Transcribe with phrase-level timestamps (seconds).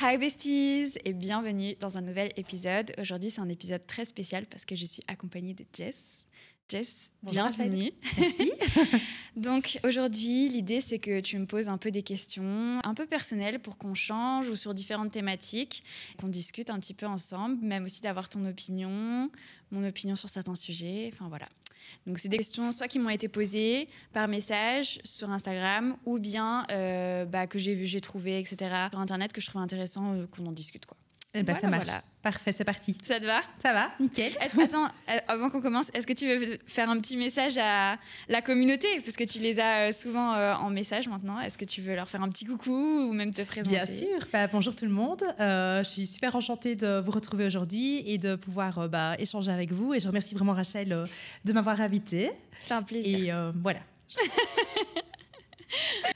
[0.00, 2.92] Hi besties et bienvenue dans un nouvel épisode.
[2.98, 6.26] Aujourd'hui, c'est un épisode très spécial parce que je suis accompagnée de Jess.
[6.70, 7.92] Jess, bienvenue.
[8.16, 8.50] Merci.
[9.36, 13.60] Donc aujourd'hui, l'idée c'est que tu me poses un peu des questions un peu personnelles
[13.60, 15.84] pour qu'on change ou sur différentes thématiques,
[16.18, 19.30] qu'on discute un petit peu ensemble, même aussi d'avoir ton opinion,
[19.72, 21.48] mon opinion sur certains sujets, enfin voilà.
[22.06, 26.64] Donc c'est des questions soit qui m'ont été posées par message sur Instagram ou bien
[26.70, 28.74] euh, bah, que j'ai vu, j'ai trouvé, etc.
[28.90, 30.96] sur Internet que je trouve intéressant euh, qu'on en discute quoi.
[31.36, 31.88] Eh ben, ça Voilà, marche.
[31.88, 32.02] voilà.
[32.22, 32.96] Parfait, c'est parti.
[33.04, 34.32] Ça te va Ça va Nickel.
[34.40, 37.98] Attends, euh, avant qu'on commence, est-ce que tu veux faire un petit message à
[38.28, 38.86] la communauté?
[39.04, 41.38] Parce que tu les as euh, souvent euh, en message maintenant.
[41.40, 43.76] Est-ce que tu veux leur faire un petit coucou ou même te présenter?
[43.76, 44.18] Bien sûr.
[44.32, 45.22] Bah, bonjour tout le monde.
[45.40, 49.50] Euh, je suis super enchantée de vous retrouver aujourd'hui et de pouvoir euh, bah, échanger
[49.52, 49.92] avec vous.
[49.92, 51.04] Et je remercie vraiment Rachel euh,
[51.44, 52.30] de m'avoir invitée.
[52.60, 53.52] C'est un plaisir.
[53.52, 53.80] Et voilà.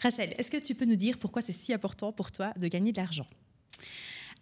[0.03, 2.93] Rachel, est-ce que tu peux nous dire pourquoi c'est si important pour toi de gagner
[2.93, 3.27] de l'argent?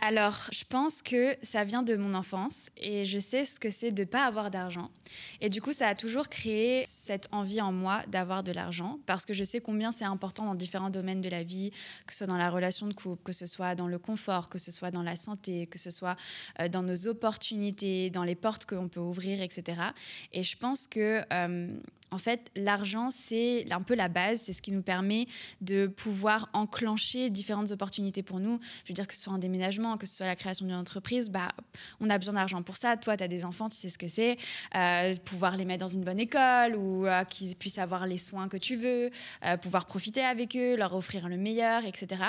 [0.00, 3.92] Alors, je pense que ça vient de mon enfance et je sais ce que c'est
[3.92, 4.90] de pas avoir d'argent.
[5.40, 9.24] Et du coup, ça a toujours créé cette envie en moi d'avoir de l'argent parce
[9.24, 11.70] que je sais combien c'est important dans différents domaines de la vie,
[12.06, 14.58] que ce soit dans la relation de couple, que ce soit dans le confort, que
[14.58, 16.16] ce soit dans la santé, que ce soit
[16.60, 19.80] euh, dans nos opportunités, dans les portes qu'on peut ouvrir, etc.
[20.32, 21.68] Et je pense que euh,
[22.10, 25.26] en fait, l'argent, c'est un peu la base, c'est ce qui nous permet
[25.60, 28.60] de pouvoir enclencher différentes opportunités pour nous.
[28.84, 31.30] Je veux dire que ce soit un déménagement, que ce soit la création d'une entreprise,
[31.30, 31.48] bah,
[32.00, 32.96] on a besoin d'argent pour ça.
[32.96, 34.36] Toi, tu as des enfants, tu sais ce que c'est.
[34.74, 38.48] Euh, pouvoir les mettre dans une bonne école ou euh, qu'ils puissent avoir les soins
[38.48, 39.10] que tu veux,
[39.44, 42.22] euh, pouvoir profiter avec eux, leur offrir le meilleur, etc.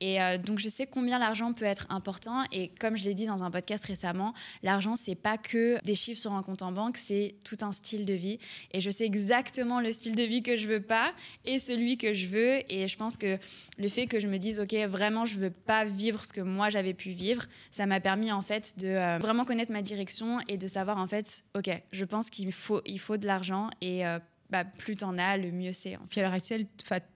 [0.00, 2.44] Et donc, je sais combien l'argent peut être important.
[2.52, 6.20] Et comme je l'ai dit dans un podcast récemment, l'argent, c'est pas que des chiffres
[6.20, 8.38] sur un compte en banque, c'est tout un style de vie.
[8.72, 11.12] Et je sais le style de vie que je veux pas
[11.44, 12.60] et celui que je veux.
[12.72, 13.38] Et je pense que
[13.78, 16.68] le fait que je me dise, OK, vraiment, je veux pas vivre ce que moi
[16.70, 20.58] j'avais pu vivre, ça m'a permis en fait de euh, vraiment connaître ma direction et
[20.58, 24.18] de savoir en fait, OK, je pense qu'il faut, il faut de l'argent et euh,
[24.50, 25.96] bah, plus t'en as, le mieux c'est.
[25.96, 26.06] En fait.
[26.10, 26.66] Puis à l'heure actuelle,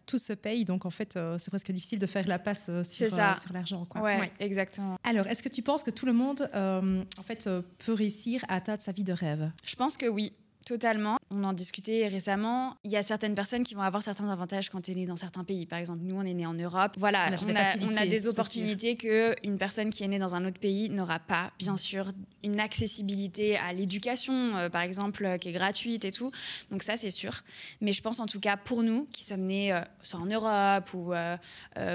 [0.06, 2.84] tout se paye, donc en fait, euh, c'est presque difficile de faire la passe euh,
[2.84, 3.84] sur, euh, sur l'argent.
[3.86, 4.02] quoi.
[4.02, 4.32] Ouais, Ouais.
[4.38, 4.96] exactement.
[5.02, 8.44] Alors, est-ce que tu penses que tout le monde, euh, en fait, euh, peut réussir
[8.48, 9.50] à atteindre sa vie de rêve?
[9.64, 10.32] Je pense que oui.
[10.64, 11.18] Totalement.
[11.30, 12.76] On en discutait récemment.
[12.84, 15.16] Il y a certaines personnes qui vont avoir certains avantages quand tu es né dans
[15.16, 15.66] certains pays.
[15.66, 16.92] Par exemple, nous, on est né en Europe.
[16.96, 19.90] Voilà, On a on des a, facilités, on a des c'est opportunités que une personne
[19.90, 21.52] qui est née dans un autre pays n'aura pas.
[21.58, 22.10] Bien sûr,
[22.42, 26.30] une accessibilité à l'éducation, euh, par exemple, euh, qui est gratuite et tout.
[26.70, 27.42] Donc ça, c'est sûr.
[27.80, 30.92] Mais je pense en tout cas pour nous, qui sommes nés euh, soit en Europe
[30.94, 31.12] ou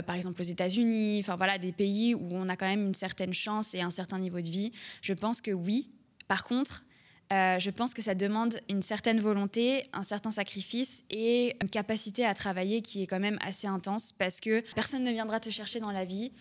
[0.05, 3.33] par exemple aux États-Unis, enfin voilà, des pays où on a quand même une certaine
[3.33, 5.89] chance et un certain niveau de vie, je pense que oui.
[6.27, 6.83] Par contre,
[7.31, 12.25] euh, je pense que ça demande une certaine volonté, un certain sacrifice et une capacité
[12.25, 15.79] à travailler qui est quand même assez intense parce que personne ne viendra te chercher
[15.79, 16.31] dans la vie.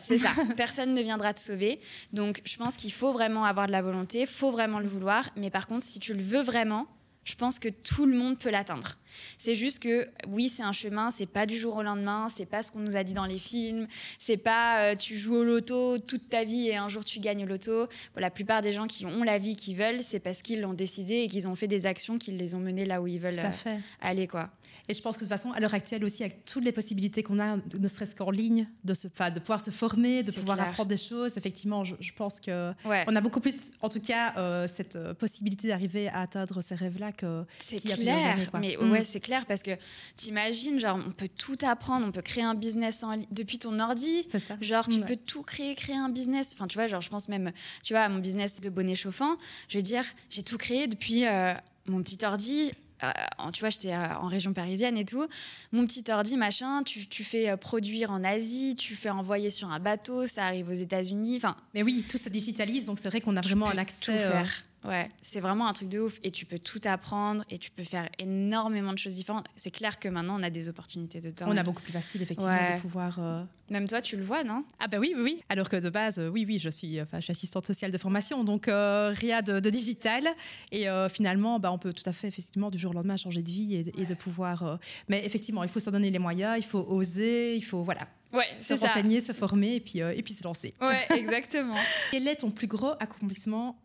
[0.00, 0.30] C'est ça.
[0.56, 1.80] Personne ne viendra te sauver.
[2.12, 5.30] Donc, je pense qu'il faut vraiment avoir de la volonté, faut vraiment le vouloir.
[5.36, 6.86] Mais par contre, si tu le veux vraiment,
[7.24, 8.96] je pense que tout le monde peut l'atteindre.
[9.38, 12.62] C'est juste que oui, c'est un chemin, c'est pas du jour au lendemain, c'est pas
[12.62, 13.86] ce qu'on nous a dit dans les films,
[14.18, 17.42] c'est pas euh, tu joues au loto toute ta vie et un jour tu gagnes
[17.44, 17.86] au loto.
[18.14, 20.74] Bon, la plupart des gens qui ont la vie qu'ils veulent, c'est parce qu'ils l'ont
[20.74, 23.40] décidé et qu'ils ont fait des actions qui les ont menés là où ils veulent
[23.40, 24.50] euh, aller quoi.
[24.88, 27.22] Et je pense que de toute façon, à l'heure actuelle aussi, avec toutes les possibilités
[27.22, 30.56] qu'on a, ne serait-ce qu'en ligne, de, se, 'fin, de pouvoir se former, de pouvoir
[30.56, 30.68] clair.
[30.68, 33.04] apprendre des choses, effectivement, je, je pense que Ouais.
[33.08, 36.74] on a beaucoup plus, en tout cas, euh, cette euh, possibilité d'arriver à atteindre ces
[37.12, 37.96] que C'est clair,
[38.34, 38.90] années, mais Mm.
[38.92, 39.72] ouais, c'est clair parce que
[40.16, 44.24] t'imagines, genre, on peut tout apprendre, on peut créer un business en depuis ton ordi.
[44.28, 44.56] c'est ça.
[44.60, 45.06] Genre, tu Ouais.
[45.06, 46.52] peux tout créer, créer un business.
[46.54, 49.36] Enfin, tu vois, genre, je pense même, tu vois, à mon business de bonnet chauffant,
[49.68, 51.54] je veux dire, j'ai tout créé depuis euh,
[51.86, 52.72] mon petit ordi.
[53.02, 53.10] Euh,
[53.54, 55.26] tu vois, j'étais euh, en région parisienne et tout.
[55.72, 59.70] Mon petit ordi, machin, tu, tu fais euh, produire en Asie, tu fais envoyer sur
[59.70, 61.36] un bateau, ça arrive aux États-Unis.
[61.36, 64.00] Enfin, Mais oui, tout se digitalise, donc c'est vrai qu'on a vraiment un accès.
[64.04, 64.64] tout faire.
[64.82, 66.18] Ouais, c'est vraiment un truc de ouf.
[66.22, 69.46] Et tu peux tout apprendre et tu peux faire énormément de choses différentes.
[69.54, 71.44] C'est clair que maintenant, on a des opportunités dedans.
[71.48, 72.76] on a beaucoup plus facile, effectivement, Ouais.
[72.76, 73.18] de pouvoir.
[73.20, 74.64] euh, Même toi, tu le vois, non?
[74.78, 75.42] Ah ben oui, oui, oui.
[75.50, 77.98] Alors que de base, euh, oui, oui, je suis, enfin, je suis assistante sociale de
[77.98, 80.26] formation, donc euh, rien de, de digital.
[80.72, 83.42] Et euh, finalement, bah, on peut tout à fait, effectivement, du jour au lendemain changer
[83.42, 84.78] de vie et, et de pouvoir.
[85.08, 88.46] Mais effectivement, il faut se donner les moyens, il faut oser, il faut voilà, Ouais,
[88.58, 88.86] se ça.
[88.86, 90.72] renseigner, se former et puis, et puis se lancer.
[90.80, 91.76] Ouais, exactement.
[92.12, 93.76] Quel est ton plus gros accomplissement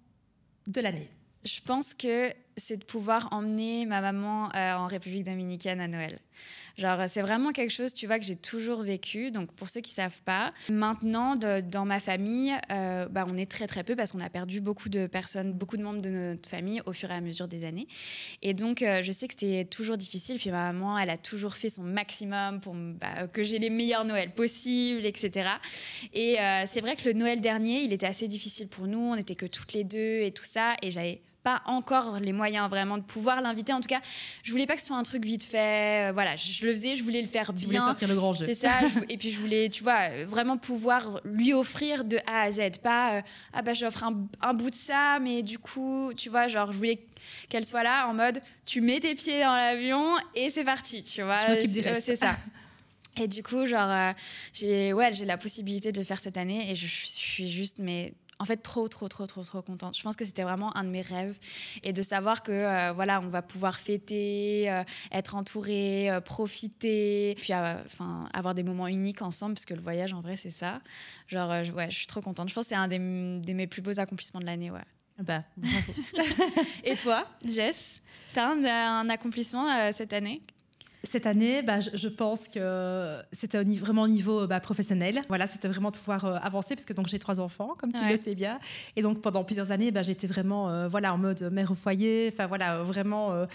[1.43, 6.19] Je pense que c'est de pouvoir emmener ma maman euh, en République dominicaine à Noël.
[6.77, 9.31] Genre, c'est vraiment quelque chose, tu vois, que j'ai toujours vécu.
[9.31, 13.67] Donc, pour ceux qui savent pas, maintenant, dans ma famille, euh, bah, on est très
[13.67, 16.81] très peu parce qu'on a perdu beaucoup de personnes, beaucoup de membres de notre famille
[16.85, 17.87] au fur et à mesure des années.
[18.41, 20.37] Et donc, euh, je sais que c'était toujours difficile.
[20.37, 24.05] Puis ma maman, elle a toujours fait son maximum pour bah, que j'ai les meilleurs
[24.05, 25.49] Noëls possibles, etc.
[26.13, 28.99] Et euh, c'est vrai que le Noël dernier, il était assez difficile pour nous.
[28.99, 30.75] On n'était que toutes les deux et tout ça.
[30.81, 33.71] Et j'avais pas encore les moyens vraiment de pouvoir l'inviter.
[33.71, 34.01] En tout cas,
[34.41, 36.09] je voulais pas que ce soit un truc vite fait.
[36.09, 37.85] Euh, voilà, je, le faisais, je voulais le faire bien.
[37.85, 38.43] sortir le grand jeu.
[38.43, 38.79] C'est ça.
[39.09, 42.79] et puis je voulais, tu vois, vraiment pouvoir lui offrir de A à Z.
[42.81, 43.21] Pas, euh,
[43.53, 47.05] ah bah j'offre un, bout de ça, mais du coup, tu vois, genre, je voulais
[47.47, 51.21] qu'elle soit là en mode, tu mets tes pieds dans l'avion et c'est parti, tu
[51.21, 51.37] vois.
[52.01, 52.37] C'est ça.
[53.17, 54.13] Et du coup, genre,
[54.51, 57.77] j'ai ouais, j'ai la possibilité de le faire cette année et je, je suis juste
[57.79, 59.97] mais en fait trop trop trop trop trop contente.
[59.97, 61.37] Je pense que c'était vraiment un de mes rêves
[61.83, 67.35] et de savoir que euh, voilà, on va pouvoir fêter, euh, être entouré, euh, profiter,
[67.37, 70.81] puis enfin avoir des moments uniques ensemble parce que le voyage en vrai c'est ça.
[71.27, 72.49] Genre ouais, je suis trop contente.
[72.49, 74.79] Je pense que c'est un des, mes plus beaux accomplissements de l'année, ouais.
[75.17, 75.43] Bah,
[76.83, 78.01] et toi, Jess,
[78.33, 80.41] t'as un, un accomplissement cette année?
[81.05, 85.21] Cette année, bah, je, pense que c'était vraiment au niveau bah, professionnel.
[85.27, 88.03] Voilà, c'était vraiment de pouvoir euh, avancer parce que donc j'ai trois enfants, comme tu
[88.03, 88.59] le sais bien,
[88.95, 92.29] et donc pendant plusieurs années, bah, j'étais vraiment euh, voilà en mode mère au foyer.
[92.33, 93.45] Enfin voilà, vraiment.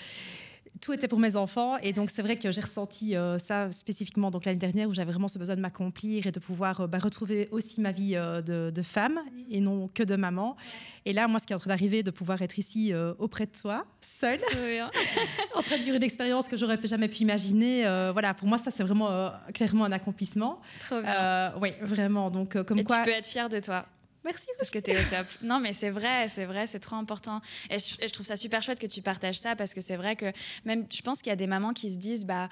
[0.80, 1.76] Euh, tout était pour mes enfants.
[1.78, 5.28] Et donc, c'est vrai que j'ai ressenti ça spécifiquement donc l'année dernière où j'avais vraiment
[5.28, 9.20] ce besoin de m'accomplir et de pouvoir bah, retrouver aussi ma vie de, de, femme
[9.50, 10.56] et non que de maman.
[11.06, 13.46] Et là, moi, ce qui est en train d'arriver, de pouvoir être ici euh, auprès
[13.46, 14.40] de toi, seule,
[15.54, 17.86] en train de vivre une expérience que j'aurais jamais pu imaginer.
[17.86, 20.60] Euh, voilà, pour moi, ça, c'est vraiment euh, clairement un accomplissement.
[20.86, 21.54] Trop bien.
[21.60, 22.30] oui, vraiment.
[22.30, 22.98] Donc, comme Et quoi.
[22.98, 23.86] Tu peux être fière de toi.
[24.24, 24.46] Merci.
[24.58, 25.26] Parce que tu es au top.
[25.42, 27.40] Non, mais c'est vrai, c'est vrai, c'est trop important.
[27.70, 29.96] Et je, et je, trouve ça super chouette que tu partages ça parce que c'est
[29.96, 30.26] vrai que
[30.64, 32.48] même, je pense qu'il y a des mamans qui se disent, bah,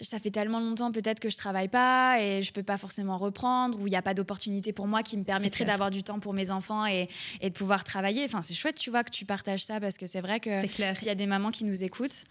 [0.00, 3.80] ça fait tellement longtemps peut-être que je travaille pas et je peux pas forcément reprendre
[3.80, 6.34] ou il n'y a pas d'opportunité pour moi qui me permettrait d'avoir du temps pour
[6.34, 7.08] mes enfants et,
[7.40, 8.24] et de pouvoir travailler.
[8.24, 11.06] Enfin, c'est chouette, tu vois, que tu partages ça parce que c'est vrai que s'il
[11.06, 12.24] y a des mamans qui nous écoutent,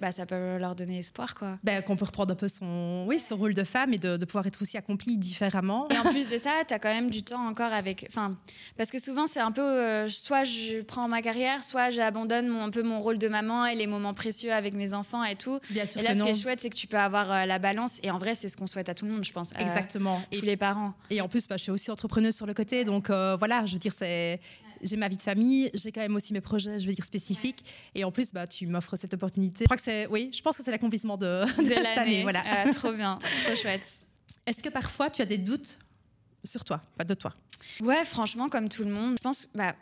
[0.00, 1.34] bah, ça peut leur donner espoir.
[1.34, 1.58] quoi.
[1.64, 4.24] Bah, qu'on peut reprendre un peu son, oui, son rôle de femme et de, de
[4.24, 5.88] pouvoir être aussi accompli différemment.
[5.90, 8.06] Et en plus de ça, tu as quand même du temps encore avec.
[8.08, 8.36] Enfin,
[8.76, 12.70] parce que souvent, c'est un peu euh, soit je prends ma carrière, soit j'abandonne un
[12.70, 15.58] peu mon rôle de maman et les moments précieux avec mes enfants et tout.
[15.70, 17.58] Bien sûr et là, ce qui est chouette, c'est que tu peux avoir euh, la
[17.58, 17.98] balance.
[18.02, 19.52] Et en vrai, c'est ce qu'on souhaite à tout le monde, je pense.
[19.58, 20.20] Exactement.
[20.30, 20.92] et tous les parents.
[21.10, 22.84] Et en plus, bah, je suis aussi entrepreneuse sur le côté.
[22.84, 24.40] Donc euh, voilà, je veux dire, c'est
[24.82, 27.64] j'ai ma vie de famille, j'ai quand même aussi mes projets, je veux dire, spécifiques.
[27.94, 29.64] Et en plus, bah, tu m'offres cette opportunité.
[29.64, 32.22] Je crois que c'est, oui, je pense que c'est l'accomplissement de, de, cette année.
[32.22, 32.42] Voilà.
[32.46, 33.86] Ah, trop bien, trop chouette.
[34.46, 35.78] Est-ce que parfois tu as des doutes
[36.44, 37.32] sur toi, pas de toi?
[37.80, 39.74] Ouais, franchement, comme tout le monde, je pense bah,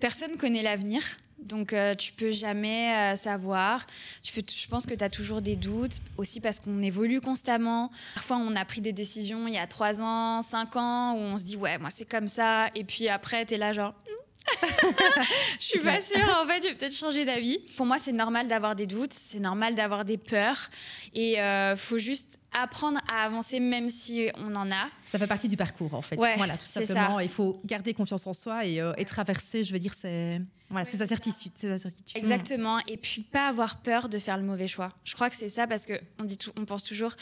[0.00, 1.02] personne connaît l'avenir.
[1.38, 3.86] Donc euh, tu peux jamais euh, savoir.
[4.22, 7.92] Tu peux, je pense que tu as toujours des doutes, aussi parce qu'on évolue constamment.
[8.14, 11.36] Parfois on a pris des décisions il y a 3 ans, 5 ans, où on
[11.36, 12.68] se dit ouais, moi c'est comme ça.
[12.74, 14.27] Et puis après, tu es là genre, hmm,
[15.60, 16.42] je suis pas sûre.
[16.42, 17.58] En fait, je vais peut-être changer d'avis.
[17.76, 20.70] Pour moi, c'est normal d'avoir des doutes, c'est normal d'avoir des peurs,
[21.14, 24.88] et euh, faut juste apprendre à avancer même si on en a.
[25.04, 26.16] Ça fait partie du parcours en fait.
[26.16, 27.20] voilà, tout simplement.
[27.20, 29.64] Il faut garder confiance en soi et, euh, traverser.
[29.64, 30.40] Je veux dire, c'est
[30.70, 32.16] voilà, ces incertitudes, ces incertitudes.
[32.16, 32.78] Exactement.
[32.86, 34.90] Et puis pas avoir peur de faire le mauvais choix.
[35.04, 37.14] Je crois que c'est ça parce que on dit tout, on pense toujours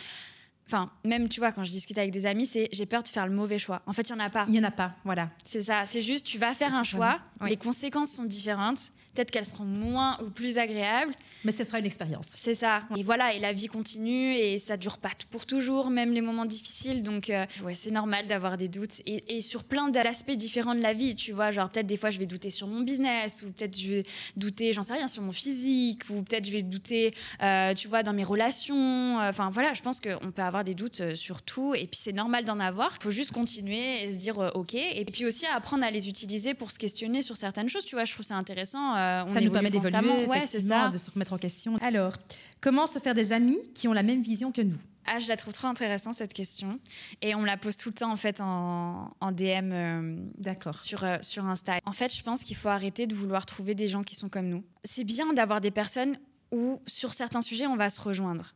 [0.67, 3.27] Enfin, même, tu vois, quand je discute avec des amis, c'est j'ai peur de faire
[3.27, 3.83] le mauvais choix.
[3.87, 4.45] En fait, il n'y en a pas.
[4.49, 5.31] Il n'y en a pas, voilà.
[5.45, 5.85] C'est ça.
[5.87, 8.91] C'est juste, tu vas faire un choix, les conséquences sont différentes.
[9.17, 11.15] Peut-être qu'elles seront moins ou plus agréables.
[11.43, 12.35] Mais ce sera une expérience.
[12.37, 12.83] C'est ça.
[12.99, 16.45] Et voilà, et la vie continue et ça dure pas pour toujours, même les moments
[16.45, 17.03] difficiles.
[17.03, 19.01] Donc, euh, ouais, c'est normal d'avoir des doutes.
[19.07, 21.51] Et, sur plein d'aspects différents de la vie, tu vois.
[21.51, 24.03] Genre, peut-être des fois, je vais douter sur mon business, ou peut-être je vais
[24.37, 28.03] douter, j'en sais rien, sur mon physique, ou peut-être je vais douter, euh, tu vois,
[28.03, 29.19] dans mes relations.
[29.19, 31.75] Enfin, voilà, je pense qu'on peut avoir des doutes euh, sur tout.
[31.75, 32.97] Et puis, c'est normal d'en avoir.
[33.01, 34.75] Il faut juste continuer et se dire, OK.
[34.75, 37.85] Et puis aussi, apprendre à les utiliser pour se questionner sur certaines choses.
[37.85, 40.89] Tu vois, je trouve ça intéressant euh, ça nous permet d'évoluer, ouais, c'est ça.
[40.89, 41.77] de se remettre en question.
[41.81, 42.15] Alors,
[42.61, 44.79] comment se faire des amis qui ont la même vision que nous?
[45.09, 46.81] Ah, je la trouve trop intéressante cette question
[47.23, 50.79] et on me la pose tout le temps en fait en, DM euh, D'accord.
[50.79, 51.79] sur euh, sur Insta.
[51.85, 54.49] En fait, je pense qu'il faut arrêter de vouloir trouver des gens qui sont comme
[54.49, 54.65] nous.
[54.83, 56.19] C'est bien d'avoir des personnes
[56.51, 58.53] où sur certains sujets on va se rejoindre.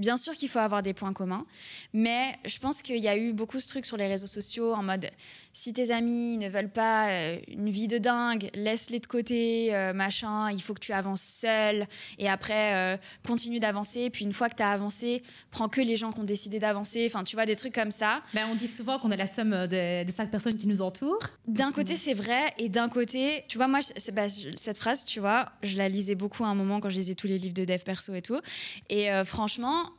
[0.00, 1.44] Bien sûr qu'il faut avoir des points communs,
[1.92, 4.82] mais je pense qu'il y a eu beaucoup de trucs sur les réseaux sociaux en
[4.82, 5.10] mode
[5.52, 9.92] si tes amis ne veulent pas euh, une vie de dingue, laisse-les de côté, euh,
[9.92, 11.86] machin, il faut que tu avances seul
[12.18, 14.10] et après euh, continue d'avancer.
[14.10, 17.04] Puis une fois que tu as avancé, prends que les gens qui ont décidé d'avancer.
[17.06, 18.22] Enfin, tu vois, des trucs comme ça.
[18.32, 21.18] Ben, on dit souvent qu'on est la somme des, cinq personnes qui nous entourent.
[21.46, 23.80] D'un côté, c'est vrai, et d'un côté, tu vois, moi,
[24.12, 27.14] bah, cette phrase, tu vois, je la lisais beaucoup à un moment quand je lisais
[27.14, 28.40] tous les livres de dev perso et tout.
[28.88, 29.89] Et franchement,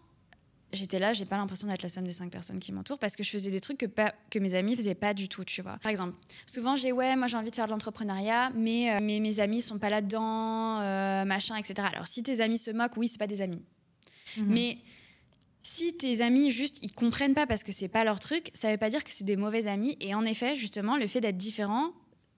[0.74, 3.24] j'étais là, j'ai pas l'impression d'être la somme des cinq personnes qui m'entourent parce que
[3.24, 5.78] je faisais des trucs que, pas, que mes amis faisaient pas du tout, tu vois.
[5.82, 9.40] Par exemple, souvent j'ai ouais, moi j'ai envie de faire de l'entrepreneuriat, mais, euh, mes
[9.40, 11.88] amis sont pas là-dedans, euh, machin, etc.
[11.94, 13.62] Alors si tes amis se moquent, oui, c'est pas des amis.
[14.38, 14.46] Mhm.
[14.48, 14.78] Mais
[15.62, 18.78] si tes amis juste ils comprennent pas parce que c'est pas leur truc, ça veut
[18.78, 19.98] pas dire que c'est des mauvais amis.
[20.00, 21.92] Et en effet, justement, le fait d'être différent,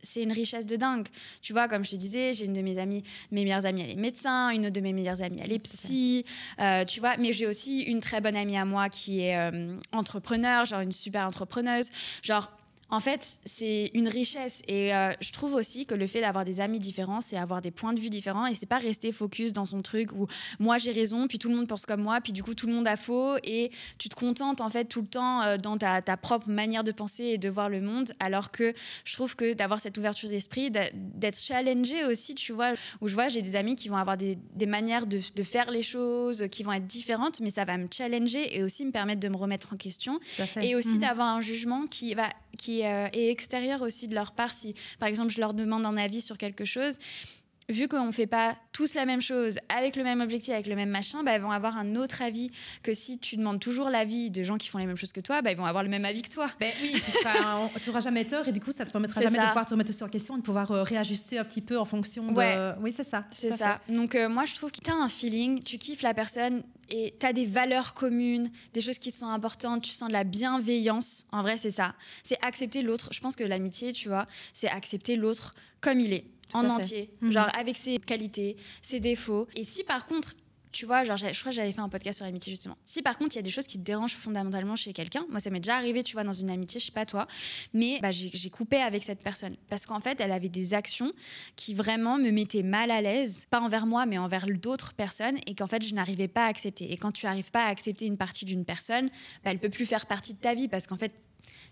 [0.03, 1.07] c'est une richesse de dingue.
[1.41, 3.91] Tu vois, comme je te disais, j'ai une de mes amies, mes meilleures amies, elle
[3.91, 6.25] est médecin, une autre de mes meilleures amies, elle est psy,
[6.59, 9.77] euh, tu vois, mais j'ai aussi une très bonne amie à moi qui est euh,
[9.91, 11.89] entrepreneur, genre une super entrepreneuse,
[12.21, 12.51] genre
[12.93, 14.61] en fait, c'est une richesse.
[14.67, 17.71] Et euh, je trouve aussi que le fait d'avoir des amis différents, c'est avoir des
[17.71, 18.45] points de vue différents.
[18.45, 20.27] Et c'est pas rester focus dans son truc où
[20.59, 22.73] moi j'ai raison, puis tout le monde pense comme moi, puis du coup tout le
[22.73, 23.37] monde a faux.
[23.43, 26.91] Et tu te contentes en fait tout le temps euh, dans ta, propre manière de
[26.91, 28.13] penser et de voir le monde.
[28.19, 33.07] Alors que je trouve que d'avoir cette ouverture d'esprit, d'être challengé aussi, tu vois, où
[33.07, 36.61] je vois, j'ai des amis qui vont avoir des, manières de, faire les choses qui
[36.61, 39.73] vont être différentes, mais ça va me challenger et aussi me permettre de me remettre
[39.73, 40.19] en question.
[40.61, 40.99] Et aussi mhm.
[40.99, 44.51] d'avoir un jugement qui va qui euh, est extérieur aussi de leur part.
[44.51, 46.97] Si, par exemple, je leur demande un avis sur quelque chose,
[47.69, 50.75] vu qu'on ne fait pas tous la même chose, avec le même objectif, avec le
[50.75, 52.51] même machin, bah, ils vont avoir un autre avis
[52.81, 55.41] que si tu demandes toujours l'avis de gens qui font les mêmes choses que toi,
[55.41, 56.47] bah, ils vont avoir le même avis que toi.
[56.59, 59.65] Ben oui, tu n'auras jamais tort et du coup, ça te permettra jamais de pouvoir
[59.65, 62.31] te remettre aussi en question et de pouvoir euh, réajuster un petit peu en fonction
[62.31, 62.79] de...
[62.81, 63.25] Oui, c'est ça.
[63.31, 63.79] C'est ça.
[63.87, 67.15] Donc euh, moi, je trouve que tu as un feeling, tu kiffes la personne et
[67.19, 71.25] tu as des valeurs communes, des choses qui sont importantes, tu sens de la bienveillance.
[71.31, 71.95] En vrai, c'est ça.
[72.23, 73.09] C'est accepter l'autre.
[73.11, 77.31] Je pense que l'amitié, tu vois, c'est accepter l'autre comme il est en entier, mhm.
[77.31, 79.47] genre avec ses qualités, ses défauts.
[79.55, 80.33] Et si par contre,
[80.73, 82.75] tu vois, genre, je crois que j'avais fait un podcast sur l'amitié justement.
[82.83, 85.39] Si par contre il y a des choses qui te dérangent fondamentalement chez quelqu'un, moi
[85.39, 87.27] ça m'est déjà arrivé, tu vois, dans une amitié, je sais pas toi,
[87.73, 91.13] mais bah, j'ai coupé avec cette personne parce qu'en fait elle avait des actions
[91.55, 95.53] qui vraiment me mettaient mal à l'aise, pas envers moi mais envers d'autres personnes et
[95.53, 96.91] qu'en fait je n'arrivais pas à accepter.
[96.91, 99.09] Et quand tu n'arrives pas à accepter une partie d'une personne,
[99.43, 101.13] bah, elle peut plus faire partie de ta vie parce qu'en fait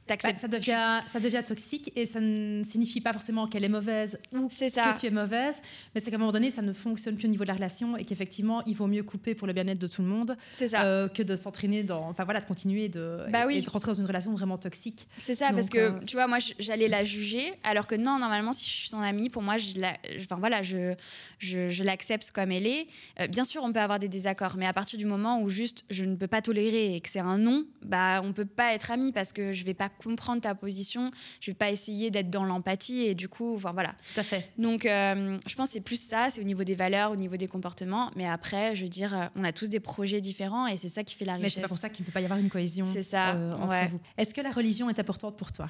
[0.07, 4.19] bah, ça, devient, ça devient toxique et ça ne signifie pas forcément qu'elle est mauvaise
[4.33, 5.61] ou que tu es mauvaise,
[5.93, 7.95] mais c'est qu'à un moment donné, ça ne fonctionne plus au niveau de la relation
[7.95, 10.35] et qu'effectivement, il vaut mieux couper pour le bien-être de tout le monde
[10.73, 12.09] euh, que de s'entraîner dans.
[12.09, 15.07] Enfin voilà, de continuer de, bah et, de rentrer dans une relation vraiment toxique.
[15.17, 18.53] C'est ça, parce que euh, tu vois, moi, j'allais la juger, alors que non, normalement,
[18.53, 20.95] si je suis son amie, pour moi, je la, enfin, voilà, je,
[21.39, 22.87] je, l'accepte comme elle est.
[23.19, 25.85] Euh, bien sûr, on peut avoir des désaccords, mais à partir du moment où juste
[25.89, 28.91] je ne peux pas tolérer et que c'est un non, bah, on peut pas être
[28.91, 32.43] amis parce que je vais pas comprendre ta position, je vais pas essayer d'être dans
[32.43, 33.95] l'empathie et du coup, enfin voilà.
[34.13, 34.51] Tout à fait.
[34.57, 37.37] Donc, euh, je pense que c'est plus ça, c'est au niveau des valeurs, au niveau
[37.37, 40.77] des comportements, mais après, je veux dire, euh, on a tous des projets différents et
[40.77, 41.43] c'est ça qui fait la richesse.
[41.43, 42.85] Mais c'est pas pour ça qu'il ne peut pas y avoir une cohésion.
[42.85, 43.35] C'est ça.
[43.35, 43.99] Euh, entre vous.
[44.17, 45.69] Est-ce que la religion est importante pour toi?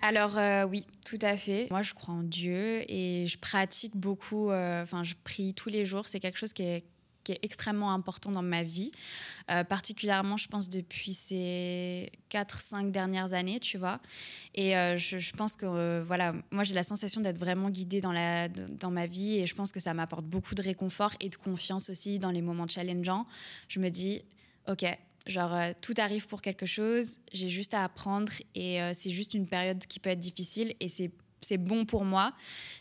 [0.00, 1.68] Alors oui, tout à fait.
[1.70, 4.50] Moi, je crois en Dieu et je pratique beaucoup.
[4.50, 6.08] Enfin, je prie tous les jours.
[6.08, 6.84] C'est quelque chose qui est
[7.42, 8.92] extrêmement important dans ma vie,
[9.50, 14.00] euh, particulièrement, je pense, depuis ces 4-5 dernières années, tu vois.
[14.54, 18.12] Et euh, je, pense que, euh, voilà, moi, j'ai la sensation d'être vraiment guidée dans,
[18.12, 21.36] la, dans ma vie et je pense que ça m'apporte beaucoup de réconfort et de
[21.36, 23.26] confiance aussi dans les moments challengeants.
[23.68, 24.22] Je me dis,
[24.68, 24.84] OK,
[25.26, 29.84] genre, tout arrive pour quelque chose, j'ai juste à apprendre et c'est juste une période
[29.86, 32.32] qui peut être difficile et c'est c'est bon pour moi.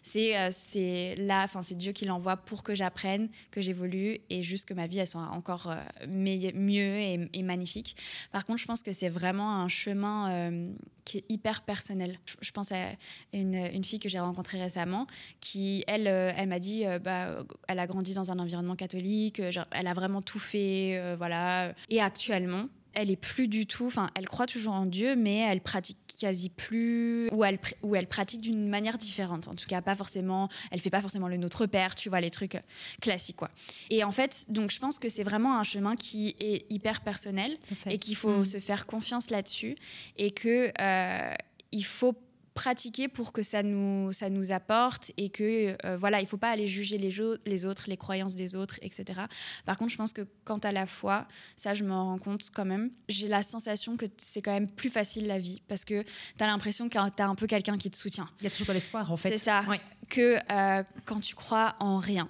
[0.02, 4.44] C'est euh, c'est là, enfin c'est Dieu qui l'envoie pour que j'apprenne, que j'évolue et
[4.44, 7.00] juste que ma vie soit encore euh, mieux
[7.34, 7.96] et, magnifique.
[8.32, 10.72] Par contre, je pense que c'est vraiment un chemin euh,
[11.06, 12.20] qui est hyper personnel.
[12.42, 12.92] Je, pense à
[13.34, 15.08] une, fille que j'ai rencontrée récemment
[15.40, 19.40] qui elle elle m'a dit bah elle a grandi dans un environnement catholique,
[19.72, 24.28] elle a vraiment tout fait voilà et actuellement elle est plus du tout, enfin, elle
[24.28, 28.68] croit toujours en Dieu, mais elle pratique quasi plus, ou elle, ou elle pratique d'une
[28.68, 29.48] manière différente.
[29.48, 32.30] En tout cas, pas forcément, elle fait pas forcément le Notre Père, tu vois, les
[32.30, 32.62] trucs euh,
[33.02, 33.50] classiques, quoi.
[33.90, 37.58] Et en fait, donc, je pense que c'est vraiment un chemin qui est hyper personnel
[37.86, 38.46] et qu'il faut mm.
[38.46, 39.76] se faire confiance là-dessus
[40.18, 41.34] et que euh,
[41.72, 42.16] il faut
[42.54, 46.50] pratiquer pour que ça nous, ça nous apporte et que euh, voilà, il faut pas
[46.50, 47.16] aller juger les,
[47.46, 49.22] les autres, les croyances des autres, etc.
[49.66, 52.66] Par contre, je pense que quant à la foi, ça je me rends compte quand
[52.66, 56.44] même, j'ai la sensation que c'est quand même plus facile la vie parce que tu
[56.44, 58.30] as l'impression que tu as un peu quelqu'un qui te soutient.
[58.40, 59.30] Il y a toujours de l'espoir en fait.
[59.30, 59.64] C'est ça.
[60.10, 62.30] Que euh, quand tu crois en rien.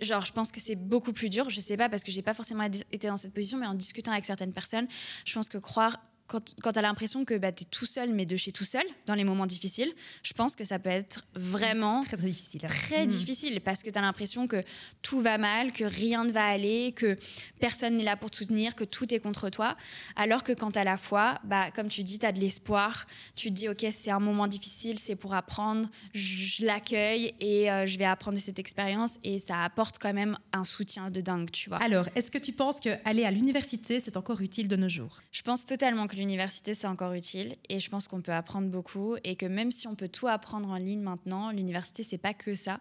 [0.00, 1.48] Genre, je pense que c'est beaucoup plus dur.
[1.48, 4.12] Je sais pas parce que j'ai pas forcément été dans cette position, mais en discutant
[4.12, 4.86] avec certaines personnes,
[5.24, 8.12] je pense que croire quand, quand tu as l'impression que bah, tu es tout seul,
[8.12, 9.92] mais de chez tout seul, dans les moments difficiles,
[10.22, 12.60] je pense que ça peut être vraiment Très, très difficile.
[12.62, 13.08] très Mm.
[13.08, 14.60] difficile parce que tu as l'impression que
[15.02, 17.16] tout va mal, que rien ne va aller, que
[17.60, 19.76] personne n'est là pour te soutenir, que tout est contre toi.
[20.16, 23.06] Alors que quand tu as la foi, bah, comme tu dis, tu as de l'espoir.
[23.34, 27.70] Tu te dis, OK, c'est un moment difficile, c'est pour apprendre, je je l'accueille et
[27.70, 29.18] euh, je vais apprendre de cette expérience.
[29.24, 31.78] Et ça apporte quand même un soutien de dingue, tu vois.
[31.82, 35.20] Alors, est-ce que tu penses qu'aller à l'université, c'est encore utile de nos jours?
[35.32, 39.16] Je pense totalement que l'université, c'est encore utile et je pense qu'on peut apprendre beaucoup
[39.24, 42.54] et que même si on peut tout apprendre en ligne maintenant, l'université, c'est pas que
[42.54, 42.80] ça.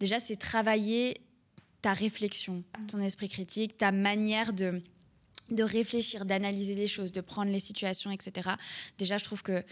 [0.00, 1.20] Déjà, c'est travailler
[1.82, 4.82] ta réflexion, ton esprit critique, ta manière de
[5.50, 8.50] de réfléchir, d'analyser les choses, de prendre les situations, etc.
[8.98, 9.62] Déjà, je trouve que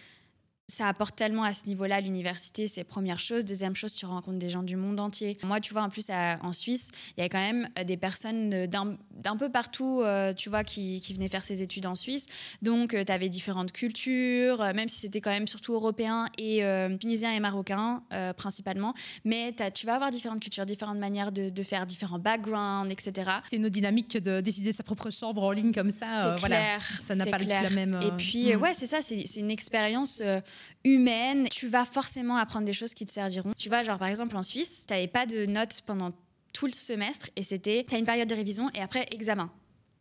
[0.68, 3.44] ça apporte tellement à ce niveau-là l'université, c'est première chose.
[3.44, 5.36] Deuxième chose, tu rencontres des gens du monde entier.
[5.42, 7.96] Moi, tu vois, en plus, à- en Suisse, il y avait quand même euh, des
[7.96, 11.94] personnes euh, d'un peu partout, euh, tu vois, qui, qui venaient faire ses études en
[11.94, 12.26] Suisse.
[12.62, 16.96] Donc, tu avais différentes cultures, euh, même si c'était quand même surtout européen et euh,
[16.96, 18.94] tunisien et marocain, euh, principalement.
[19.24, 23.30] Mais tu vas avoir différentes cultures, différentes manières de, de faire, différents backgrounds, etc.
[23.46, 26.06] C'est une dynamique que de d'étudier sa propre chambre en ligne comme ça.
[26.06, 26.56] C'est euh, voilà.
[26.56, 26.82] clair.
[26.98, 27.62] Ça n'a pas clair.
[27.62, 27.98] la même.
[28.02, 28.62] Et euh, puis, euh, mm.
[28.62, 30.40] ouais, c'est ça, c'est une expérience euh,
[30.84, 31.48] humaine.
[31.50, 33.52] Tu vas forcément apprendre des choses qui te serviront.
[33.56, 36.12] Tu vois, genre par exemple en Suisse, tu n'avais pas de notes pendant
[36.52, 39.50] tout le semestre et c'était, tu as une période de révision et après examen.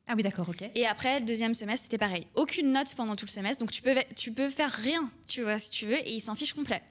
[0.08, 0.70] Ah oui, d'accord, ok.
[0.76, 2.28] Et après, le deuxième semestre, c'était pareil.
[2.36, 5.60] Aucune note pendant tout le semestre, donc tu peux, tu peux faire rien, tu vois,
[5.60, 6.82] si tu veux, et ils s'en fichent complet.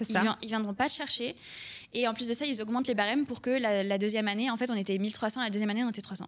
[0.00, 1.36] Ils, vien- ils viendront pas te chercher.
[1.94, 4.50] Et en plus de ça, ils augmentent les barèmes pour que la, la deuxième année,
[4.50, 6.26] en fait, on était 1300, la deuxième année, on était 300.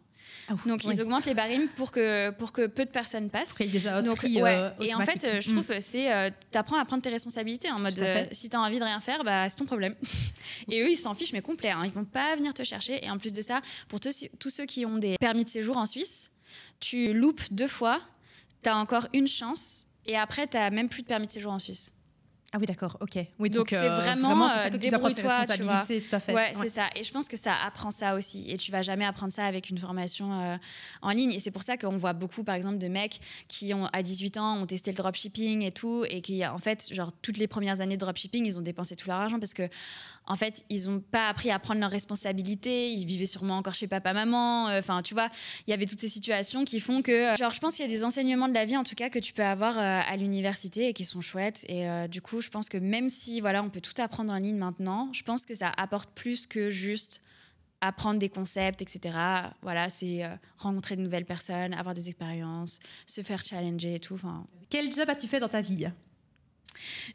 [0.48, 0.92] Ah, ouf, Donc oui.
[0.94, 3.52] ils augmentent les barèmes pour que, pour que peu de personnes passent.
[3.52, 4.54] Après, déjà Donc, tri, ouais.
[4.56, 5.52] euh, et en fait, je Mm.
[5.54, 8.78] trouve que c'est euh, t'apprends à prendre tes responsabilités en mode euh, si t'as envie
[8.78, 9.94] de rien faire, bah c'est ton problème.
[10.70, 11.70] et eux, ils s'en fichent mais complet.
[11.70, 11.82] Hein.
[11.86, 13.02] Ils vont pas venir te chercher.
[13.02, 15.86] Et en plus de ça, pour tous ceux qui ont des permis de séjour en
[15.86, 16.30] Suisse,
[16.78, 18.00] tu loupes deux fois,
[18.60, 19.86] t'as encore une chance.
[20.06, 21.90] Et après, t'as même plus de permis de séjour en Suisse.
[22.54, 23.18] Ah oui, d'accord, ok.
[23.40, 25.82] Oui, Donc, c'est euh, vraiment, c'est euh, débrouille-toi, tu vois.
[25.84, 26.32] tout à fait.
[26.32, 26.84] Ouais, c'est ça.
[26.94, 28.48] Et je pense que ça apprend ça aussi.
[28.48, 30.56] Et tu vas jamais apprendre ça avec une formation euh,
[31.02, 31.32] en ligne.
[31.32, 33.18] Et c'est pour ça qu'on voit beaucoup, par exemple, de mecs
[33.48, 36.86] qui ont à 18 ans ont testé le dropshipping et tout, et qui, en fait,
[36.92, 39.68] genre toutes les premières années de dropshipping, ils ont dépensé tout leur argent parce que,
[40.26, 42.92] en fait, ils ont pas appris à prendre leurs responsabilités.
[42.92, 44.68] Ils vivaient sûrement encore chez papa, maman.
[44.68, 45.30] Euh, Enfin, tu vois,
[45.66, 47.90] il y avait toutes ces situations qui font que, genre, je pense qu'il y a
[47.90, 50.88] des enseignements de la vie, en tout cas, que tu peux avoir euh, à l'université
[50.88, 51.64] et qui sont chouettes.
[51.68, 54.36] Et euh, du coup, je pense que même si, voilà, on peut tout apprendre en
[54.36, 57.22] ligne maintenant, je pense que ça apporte plus que juste
[57.80, 59.18] apprendre des concepts, etc.
[59.62, 64.14] Voilà, c'est euh, rencontrer de nouvelles personnes, avoir des expériences, se faire challenger et tout.
[64.14, 65.86] Enfin, Quel job as-tu fait dans ta vie?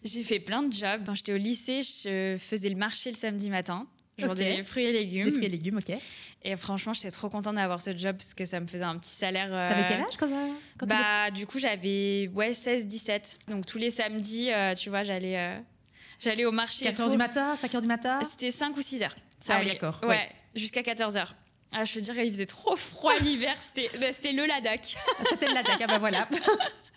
[0.04, 1.04] J'ai fait plein de jobs.
[1.06, 3.88] Quand j'étais au lycée, je faisais le marché le samedi matin.
[4.20, 4.30] Je Ok.
[4.30, 5.26] vendais des fruits et légumes.
[5.26, 5.96] Des fruits et légumes, ok.
[6.44, 9.10] Et franchement, j'étais trop contente d'avoir ce job parce que ça me faisait un petit
[9.12, 9.50] salaire.
[9.52, 10.30] euh, T'avais quel âge quand,
[10.78, 13.40] quand Bah, du coup, j'avais ouais, 16, 17.
[13.50, 15.58] Donc, tous les samedis, euh, tu vois, j'allais euh,
[16.20, 16.86] j'allais au marché.
[16.86, 19.16] et 4 h du matin, 5 h du matin C'était 5 ou 6 heures.
[19.42, 20.30] Ça Ah oui, d'accord, Ouais, ouais.
[20.56, 21.36] jusqu'à 14 heures.
[21.72, 23.56] Ah, je veux dire, il faisait trop froid l'hiver.
[23.60, 24.96] C'était bah, le Ladakh.
[25.30, 26.28] C'était le lac, ah bah voilà.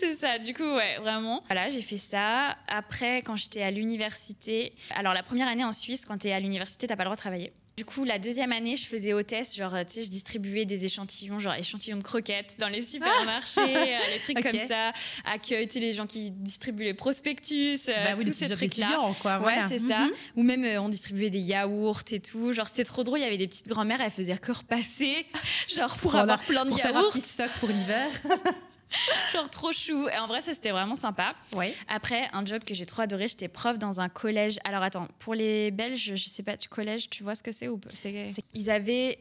[0.00, 1.42] C'est ça, du coup, ouais, vraiment.
[1.46, 2.56] Voilà, j'ai fait ça.
[2.68, 6.40] Après, quand j'étais à l'université, alors la première année en Suisse, quand tu es à
[6.40, 7.52] l'université, t'as pas le droit de travailler.
[7.76, 11.38] Du coup, la deuxième année, je faisais hôtesse, genre, tu sais, je distribuais des échantillons,
[11.38, 14.50] genre échantillons de croquettes dans les supermarchés, euh, les trucs Ok.
[14.50, 14.92] comme ça.
[15.24, 19.00] Accueil, tu sais, les gens qui distribuent les prospectus, euh, bah oui, tous ces trucs-là.
[19.42, 20.00] Ouais, c'est ça.
[20.00, 20.10] Mhm.
[20.36, 22.52] Ou même, euh, on distribuait des yaourts et tout.
[22.52, 23.18] Genre, c'était trop drôle.
[23.20, 25.26] Il y avait des petites grand-mères, elles faisaient que repasser,
[25.74, 27.12] genre, pour avoir plein de Pour faire un yaourts.
[27.12, 28.08] petit stock pour l'hiver.
[29.32, 30.08] Genre, trop chou.
[30.08, 31.34] Et en vrai, ça, c'était vraiment sympa.
[31.54, 31.74] Ouais.
[31.88, 34.58] Après, un job que j'ai trop adoré, j'étais prof dans un collège.
[34.64, 37.68] Alors attends, pour les Belges, je sais pas, tu collège, tu vois ce que c'est
[37.68, 39.18] ou C'est- Ils avaient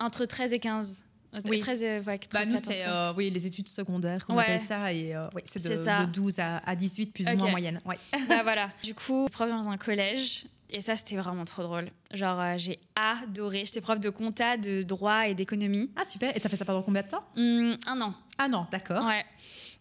[0.00, 1.04] entre 13 et 15.
[1.34, 1.60] Euh, Oui.
[1.60, 2.94] 13, euh, ouais, 13, Bah, nous, 14, c'est 15.
[2.94, 4.42] euh, oui, les études secondaires qu'on Ouais.
[4.42, 4.92] appelle ça.
[4.92, 6.04] Et euh, ouais, c'est de, C'est ça.
[6.04, 7.32] de 12 à, à 18, plus Ok.
[7.34, 7.80] ou moins en moyenne.
[7.86, 7.98] Ouais.
[8.28, 8.68] Bah voilà.
[8.82, 10.44] Du coup, prof dans un collège.
[10.74, 11.90] Et ça, c'était vraiment trop drôle.
[12.14, 13.64] Genre, euh, j'ai adoré.
[13.66, 15.90] J'étais prof de compta, de droit et d'économie.
[15.96, 16.34] Ah, super.
[16.34, 17.22] Et t'as fait ça pendant combien de temps?
[17.36, 18.14] Hum, un an.
[18.38, 19.04] Ah non, d'accord.
[19.06, 19.24] Ouais.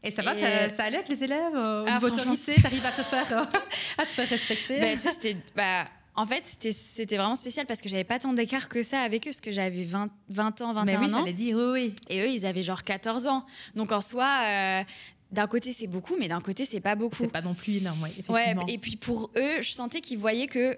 [0.04, 2.16] Et ça va, Et- ça, ça allait avec les élèves euh, Au Ah, niveau de
[2.16, 3.44] ton lycée, t'arrives à te faire, euh,
[3.98, 5.38] à te faire respecter Bah, sais, c'était.
[5.56, 9.02] Bah, en fait, c'était- c'était vraiment spécial parce que j'avais pas tant d'écart que ça
[9.02, 11.20] avec eux, parce que j'avais 20, 20 ans, 21 Mais oui, ans.
[11.20, 11.96] j'allais dire, oui, oui.
[12.10, 13.46] Et eux, ils avaient genre 14 ans.
[13.76, 14.84] Donc en soi, euh,
[15.32, 17.16] d'un côté, c'est beaucoup, mais d'un côté, c'est pas beaucoup.
[17.16, 18.68] C'est pas non plus énorme, ouais, Ouais, effectivement.
[18.68, 20.78] et puis pour eux, je sentais qu'ils voyaient que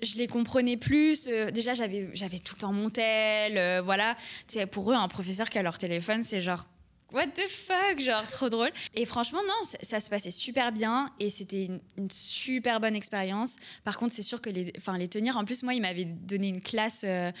[0.00, 1.26] je les comprenais plus.
[1.26, 3.58] Euh, déjà, j'avais, j'avais tout le temps mon tel.
[3.58, 4.16] euh, voilà.
[4.46, 6.66] Sais, pour eux, un professeur qui a leur téléphone, c'est genre
[7.12, 8.70] what the fuck, genre trop drôle.
[8.94, 12.96] Et franchement, non, ça, ça se passait super bien et c'était une, une super bonne
[12.96, 13.56] expérience.
[13.84, 16.48] Par contre, c'est sûr que les, enfin, les tenir, en plus, moi, il m'avait donné
[16.48, 17.32] une classe, euh,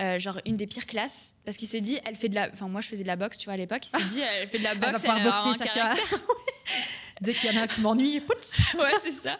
[0.00, 2.50] euh, genre une des pires classes, parce qu'il s'est dit, elle fait de la.
[2.52, 4.48] Enfin, moi, je faisais de la boxe, tu vois, à l'époque, il s'est dit, elle
[4.48, 5.94] fait de la Elle va boxe, pouvoir elle boxer un chacun.
[7.22, 8.20] Dès qu'il y en a un qui m'ennuie,
[8.78, 9.38] ouais, c'est ça.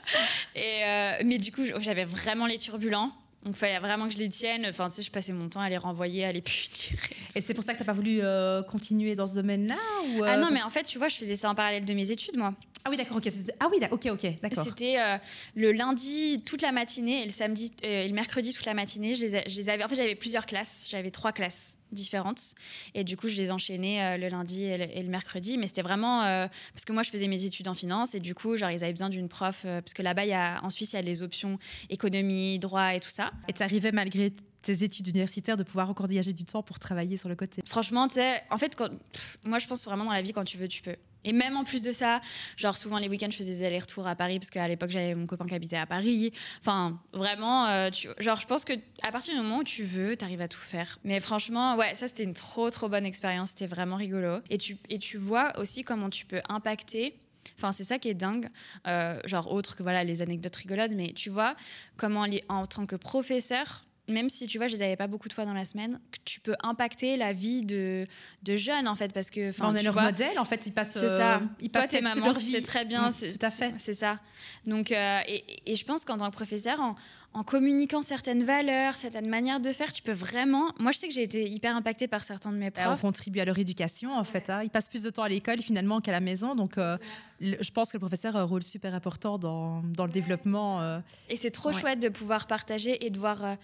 [0.54, 3.12] Et, euh, mais du coup, j'avais vraiment les turbulents.
[3.46, 4.66] Donc, il fallait vraiment que je les tienne.
[4.68, 6.98] Enfin, tu sais, je passais mon temps à les renvoyer, à les punir.
[7.36, 9.76] Et c'est pour ça que tu n'as pas voulu euh, continuer dans ce domaine-là
[10.08, 11.94] ou, euh, Ah non, mais en fait, tu vois, je faisais ça en parallèle de
[11.94, 12.54] mes études, moi.
[12.86, 13.28] Ah oui, d'accord, ok.
[13.58, 14.64] Ah oui, ok, ok, d'accord.
[14.64, 15.16] C'était euh,
[15.56, 19.16] le lundi toute la matinée et le samedi euh, et le mercredi toute la matinée.
[19.16, 19.82] Je les, je les avais.
[19.82, 20.86] En fait, j'avais plusieurs classes.
[20.88, 22.54] J'avais trois classes différentes
[22.94, 25.58] et du coup, je les enchaînais euh, le lundi et le, et le mercredi.
[25.58, 28.34] Mais c'était vraiment euh, parce que moi, je faisais mes études en finance et du
[28.34, 30.70] coup, genre, ils avaient besoin d'une prof euh, parce que là-bas, il y a en
[30.70, 31.58] Suisse, il y a les options
[31.90, 33.32] économie, droit et tout ça.
[33.48, 37.16] Et tu arrivais malgré tes études universitaires de pouvoir encore dégager du temps pour travailler
[37.16, 37.62] sur le côté.
[37.66, 40.44] Franchement, tu sais, en fait, quand, pff, moi, je pense vraiment dans la vie, quand
[40.44, 40.96] tu veux, tu peux.
[41.26, 42.20] Et même en plus de ça,
[42.56, 45.26] genre souvent les week-ends, je faisais des allers-retours à Paris parce qu'à l'époque, j'avais mon
[45.26, 46.32] copain qui habitait à Paris.
[46.60, 50.24] Enfin, vraiment, euh, genre, je pense que à partir du moment où tu veux, tu
[50.24, 50.98] arrives à tout faire.
[51.04, 53.50] Mais franchement, ouais, ça, c'était une trop, trop bonne expérience.
[53.50, 54.38] C'était vraiment rigolo.
[54.50, 57.18] Et tu, et tu vois aussi comment tu peux impacter.
[57.56, 58.48] Enfin, c'est ça qui est dingue,
[58.86, 61.56] euh, genre autre que voilà les anecdotes rigolotes, mais tu vois
[61.96, 65.32] comment en tant que professeur, même si tu vois, je les avais pas beaucoup de
[65.32, 68.06] fois dans la semaine, que tu peux impacter la vie de,
[68.42, 70.92] de jeunes en fait, parce que on est leur vois, modèle, en fait, ils passent.
[70.92, 71.36] c'est ça.
[71.36, 72.50] euh, ils Toi, passent toute maman, leur vie.
[72.52, 73.10] sais très bien.
[73.10, 73.74] C'est- tout à fait.
[73.78, 74.18] C'est ça.
[74.66, 76.94] Donc, euh, et, et je pense qu'en tant que professeur, en,
[77.32, 80.72] en communiquant certaines valeurs, certaines manières de faire, tu peux vraiment.
[80.78, 83.00] Moi, je sais que j'ai été hyper impactée par certains de mes on profs.
[83.02, 84.48] contribue à leur éducation, en fait.
[84.50, 84.62] hein.
[84.62, 86.54] Ils passent plus de temps à l'école, finalement, qu'à la maison.
[86.54, 86.96] Donc, euh,
[87.40, 90.80] je pense que le professeur a un rôle super important dans, dans le développement.
[90.80, 93.56] euh, Et c'est trop chouette de pouvoir partager et de voir.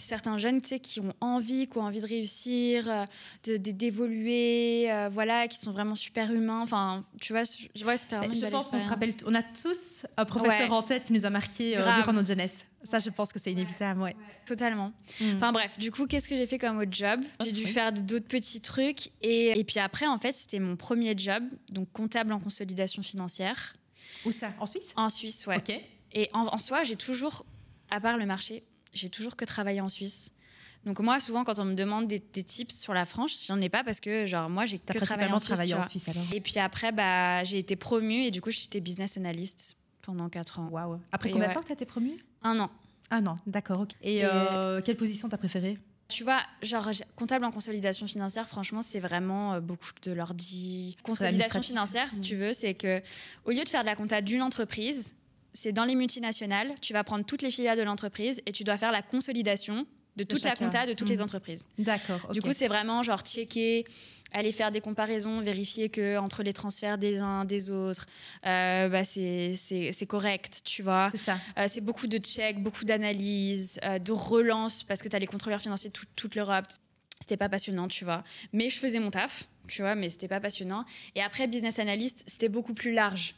[0.00, 3.04] Certains jeunes tu sais, qui ont envie, qui ont envie de réussir, euh,
[3.92, 6.60] d'évoluer, euh, voilà, qui sont vraiment super humains.
[6.62, 9.42] Enfin, tu vois, je- ouais, c'était vraiment une je pense qu'on se rappelle, on a
[9.42, 10.76] tous un professeur Ouais.
[10.76, 12.66] en tête qui nous a marqué euh, durant notre jeunesse.
[12.84, 14.00] Ça, je pense que c'est inévitable.
[14.00, 14.14] Ouais.
[14.46, 14.92] Totalement.
[15.20, 15.36] Mm.
[15.36, 17.20] Enfin bref, du coup, qu'est-ce que j'ai fait comme autre job?
[17.44, 19.10] J'ai dû faire d'autres petits trucs.
[19.20, 23.76] Et, et puis après, en fait, c'était mon premier job, donc comptable en consolidation financière,
[24.24, 24.52] Où ça?
[24.60, 24.92] En Suisse?
[24.96, 25.56] En Suisse, ouais.
[25.58, 25.72] Ok.
[26.12, 27.44] Et en, en soi, j'ai toujours,
[27.90, 30.30] à part le marché, j'ai toujours que travaillé en Suisse.
[30.84, 33.68] Donc moi, souvent, quand on me demande des, des tips sur la France, j'en ai
[33.68, 35.46] pas parce que, genre, moi, j'ai que travaillé en Suisse.
[35.48, 35.82] travaillé en.
[35.82, 36.22] Suisse alors.
[36.32, 40.60] Et puis après, bah, j'ai été promue et du coup, j'étais business analyst pendant 4
[40.60, 40.68] ans.
[40.70, 41.00] Waouh.
[41.12, 41.54] Après Et combien de ouais.
[41.54, 42.16] temps que tu as été promue?
[42.42, 42.70] Un an.
[43.10, 43.80] Ah non, d'accord.
[43.80, 43.90] ok.
[44.02, 45.78] Et, Et- euh, quelle position t'as préférée?
[46.08, 50.96] Tu vois, genre comptable en consolidation financière, franchement, c'est vraiment euh, beaucoup de l'ordi.
[51.02, 52.22] Consolidation financière, si Mm.
[52.22, 53.02] tu veux, c'est que
[53.44, 55.14] au lieu de faire de la compta d'une entreprise,
[55.52, 58.76] c'est dans les multinationales, tu vas prendre toutes les filiales de l'entreprise et tu dois
[58.78, 61.66] faire la consolidation de toute la compta de toutes les entreprises.
[61.78, 62.28] D'accord.
[62.32, 63.84] Du coup, c'est vraiment genre checker,
[64.32, 68.06] aller faire des comparaisons, vérifier que entre les transferts des uns des autres,
[68.44, 71.08] euh, bah, c'est correct, tu vois.
[71.12, 71.38] c'est ça.
[71.56, 75.26] Euh, c'est beaucoup de checks, beaucoup d'analyses, euh, de relances, parce que tu as les
[75.28, 76.66] contrôleurs financiers de tout- toute l'Europe.
[77.20, 78.22] C'était pas passionnant, tu vois.
[78.52, 80.84] Mais je faisais mon taf, tu vois, mais c'était pas passionnant.
[81.14, 83.34] Et après, business analyst, c'était beaucoup plus large.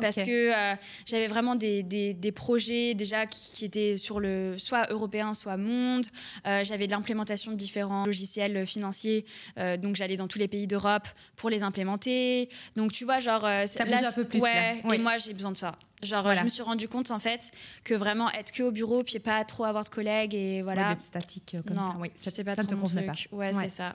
[0.00, 0.74] Parce que euh,
[1.06, 5.56] j'avais vraiment des, des- des projets déjà qui, qui étaient sur le soit européen, soit
[5.56, 6.06] monde.
[6.46, 9.24] Euh, j'avais de l'implémentation de différents logiciels financiers.
[9.58, 12.48] Euh, donc j'allais dans tous les pays d'Europe pour les implémenter.
[12.76, 13.46] Donc tu vois, genre.
[13.66, 14.74] Ça bouge un peu plus, Ouais, là.
[14.84, 14.96] Oui.
[14.96, 15.76] et moi j'ai besoin de ça.
[16.02, 16.40] Genre, Voilà.
[16.40, 17.50] je me suis rendu compte en fait
[17.84, 20.80] que vraiment être que au bureau, puis pas trop avoir de collègues et Voilà.
[20.82, 20.94] voilà.
[20.94, 21.96] d'être statique comme non, ça.
[22.00, 23.12] Oui, ça, pas ça te convenait pas.
[23.30, 23.62] Ouais, Ouais.
[23.62, 23.94] c'est ça.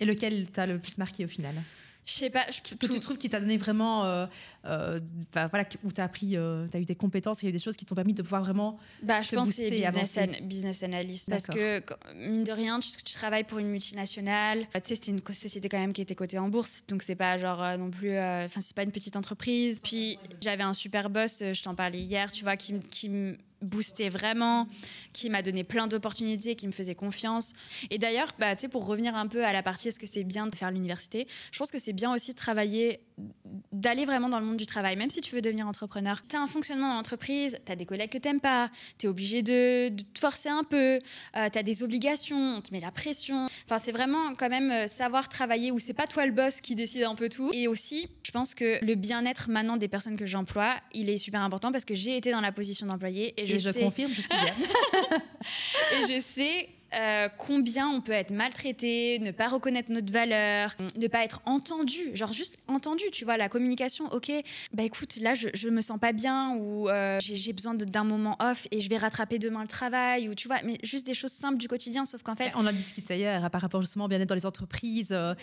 [0.00, 1.54] Et lequel t'as le plus marqué au final?
[2.04, 2.44] Je sais pas.
[2.50, 4.26] je- Que tu trouves qui t'a donné vraiment, euh,
[4.64, 4.98] euh,
[5.32, 7.76] voilà, où t'as appris, euh, t'as eu des compétences, il y a eu des choses
[7.76, 8.76] qui t'ont permis de pouvoir vraiment.
[9.04, 9.86] Bah, je te pense que c'est business,
[10.18, 10.20] avancer.
[10.22, 11.30] an- business analyst.
[11.30, 14.66] Parce que, quand- mine de rien, tu, tu travailles pour une multinationale.
[14.74, 16.80] Tu sais, c'était une société quand même qui était cotée en bourse.
[16.88, 18.18] Donc, c'est pas genre non plus.
[18.18, 19.80] Enfin, c'est pas une petite entreprise.
[19.84, 23.08] Puis, j'avais un super boss, je t'en parlais hier, tu vois, qui, qui
[23.62, 24.66] me boostait vraiment,
[25.12, 27.52] qui m'a donné plein d'opportunités, qui me faisait confiance.
[27.90, 30.54] Et d'ailleurs, bah, pour revenir un peu à la partie est-ce que c'est bien de
[30.54, 33.00] faire l'université, je pense que c'est bien aussi de travailler,
[33.72, 36.20] d'aller vraiment dans le monde du travail, même si tu veux devenir entrepreneur.
[36.28, 39.08] Tu as un fonctionnement dans l'entreprise, tu as des collègues que tu pas, tu es
[39.08, 41.00] obligé de, de te forcer un peu,
[41.34, 43.46] tu as des obligations, on te met la pression.
[43.66, 46.74] Enfin, c'est vraiment quand même euh, savoir travailler où c'est pas toi le boss qui
[46.74, 47.50] décide un peu tout.
[47.52, 51.40] Et aussi, je pense que le bien-être maintenant des personnes que j'emploie, il est super
[51.40, 54.12] important parce que j'ai été dans la position d'employé et je, Et je sais, confirme,
[54.12, 54.54] je suis bien.
[55.92, 61.06] et je sais euh, combien on peut être maltraité, ne pas reconnaître notre valeur, ne
[61.06, 64.30] pas être entendu, genre juste entendu, tu vois, la communication, ok,
[64.72, 68.36] bah écoute, là je, je me sens pas bien ou euh, j'ai besoin d'un moment
[68.40, 71.32] off et je vais rattraper demain le travail ou tu vois, mais juste des choses
[71.32, 74.28] simples du quotidien, sauf qu'en fait, On en hier hein, par rapport justement au bien-être
[74.28, 75.12] dans les entreprises.
[75.12, 75.34] euh,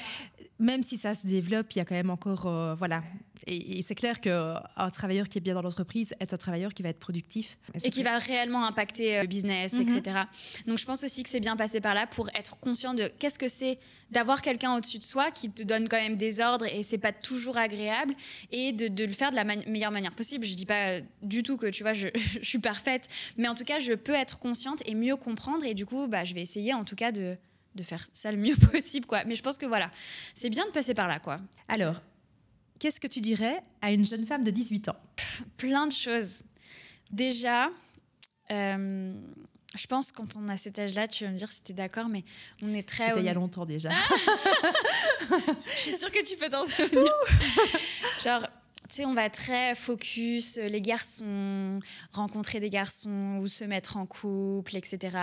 [0.60, 3.02] même si ça se développe, il y a quand même encore, voilà.
[3.48, 6.90] Et, c'est clair qu'un travailleur qui est bien dans l'entreprise est un travailleur qui va
[6.90, 7.58] être productif.
[7.84, 9.98] Et, qui va réellement impacter le business, mhm.
[9.98, 10.20] etc.
[10.68, 13.40] Donc je pense aussi que c'est bien passé par là pour être conscient de qu'est-ce
[13.40, 13.80] que c'est
[14.12, 17.12] d'avoir quelqu'un au-dessus de soi qui te donne quand même des ordres et c'est pas
[17.12, 18.14] toujours agréable
[18.52, 20.46] et de, le faire de la meilleure manière possible.
[20.46, 23.66] Je dis pas du tout que tu vois, je, je, suis parfaite, mais en tout
[23.66, 26.74] cas, je peux être consciente et mieux comprendre et du coup, bah, je vais essayer
[26.74, 27.36] en tout cas de
[27.76, 29.24] de faire ça le mieux possible, quoi.
[29.26, 29.92] Mais je pense que voilà,
[30.34, 31.40] c'est bien de passer par là, quoi.
[31.68, 32.02] Alors,
[32.80, 34.98] qu'est-ce que tu dirais à une jeune femme de 18 ans?
[35.58, 36.44] Plein de choses.
[37.12, 37.70] Déjà,
[38.52, 39.14] euh,
[39.76, 42.10] je pense quand on a cet âge-là, tu vas me dire si tu es d'accord,
[42.10, 42.24] mais
[42.64, 43.08] on est très.
[43.08, 43.90] C'était il y a longtemps déjà.
[45.30, 47.12] je suis sûre que tu peux t'en souvenir.
[48.24, 48.48] Genre,
[48.90, 51.80] tu sais, on va très focus, euh, les garçons,
[52.12, 55.16] rencontrer des garçons ou se mettre en couple, etc.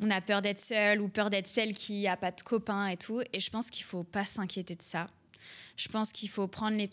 [0.00, 2.98] On a peur d'être seule ou peur d'être celle qui a pas de copains et
[2.98, 3.22] tout.
[3.32, 5.06] Et je pense qu'il faut pas s'inquiéter de ça.
[5.76, 6.90] Je pense qu'il faut prendre les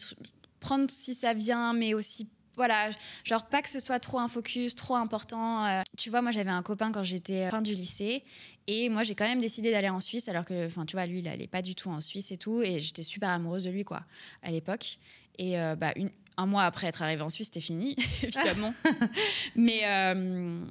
[0.62, 2.90] prendre si ça vient, mais aussi voilà,
[3.24, 5.66] genre pas que ce soit trop un focus, trop important.
[5.66, 5.82] Euh.
[5.98, 8.24] tu vois, moi j'avais un copain quand j'étais fin du lycée
[8.68, 11.20] et moi j'ai quand même décidé d'aller en Suisse alors que, enfin tu vois, lui
[11.20, 13.84] il allait pas du tout en Suisse et tout et j'étais super amoureuse de lui
[13.84, 14.04] quoi
[14.44, 14.98] à l'époque.
[15.38, 18.74] Et euh, bah, une, un mois après être arrivée en Suisse, c'était fini, évidemment.
[19.56, 20.64] Mais euh,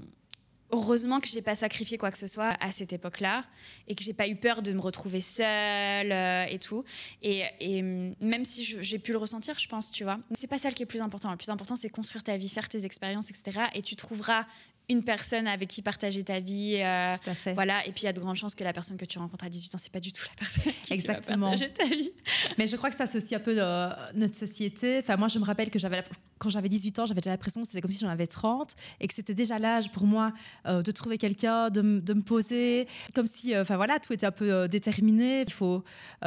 [0.72, 3.44] heureusement que j'ai pas sacrifié quoi que ce soit à cette époque-là
[3.88, 6.84] et que j'ai pas eu peur de me retrouver seule euh, et tout.
[7.22, 10.70] Et, et même si j'ai pu le ressentir, je pense, tu vois, c'est pas ça
[10.70, 11.30] qui est plus important.
[11.30, 13.66] Le plus important, c'est construire ta vie, faire tes expériences, etc.
[13.74, 14.46] Et tu trouveras
[14.90, 16.76] une personne avec qui partager ta vie.
[16.76, 17.52] Euh, Tout à fait.
[17.52, 19.44] Voilà, et puis il y a de grandes chances que la personne que tu rencontres
[19.44, 21.50] à 18 ans, c'est pas du tout la personne qui Exactement.
[21.50, 22.10] partager ta vie.
[22.58, 24.98] Mais je crois que ça, aussi un peu de notre société.
[24.98, 26.02] Enfin, moi, je me rappelle que j'avais,
[26.38, 29.06] quand j'avais 18 ans, j'avais déjà l'impression que c'était comme si j'en avais 30 et
[29.06, 30.32] que c'était déjà l'âge pour moi
[30.66, 34.26] euh, de trouver quelqu'un, de, de, me poser, comme si, euh, enfin voilà, tout était
[34.26, 35.42] un peu déterminé.
[35.46, 35.84] Il faut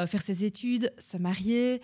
[0.08, 1.82] faire ses études, se marier.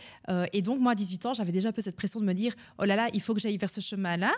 [0.54, 2.54] et donc, moi, à 18 ans, j'avais déjà un peu cette pression de me dire,
[2.78, 4.34] oh là là, il faut que j'aille vers ce chemin-là.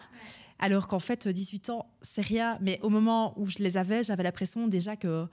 [0.64, 2.60] Alors qu'en fait, 18 ans, c'est rien.
[2.62, 5.26] Mais au moment où je les avais, j'avais l'impression déjà que,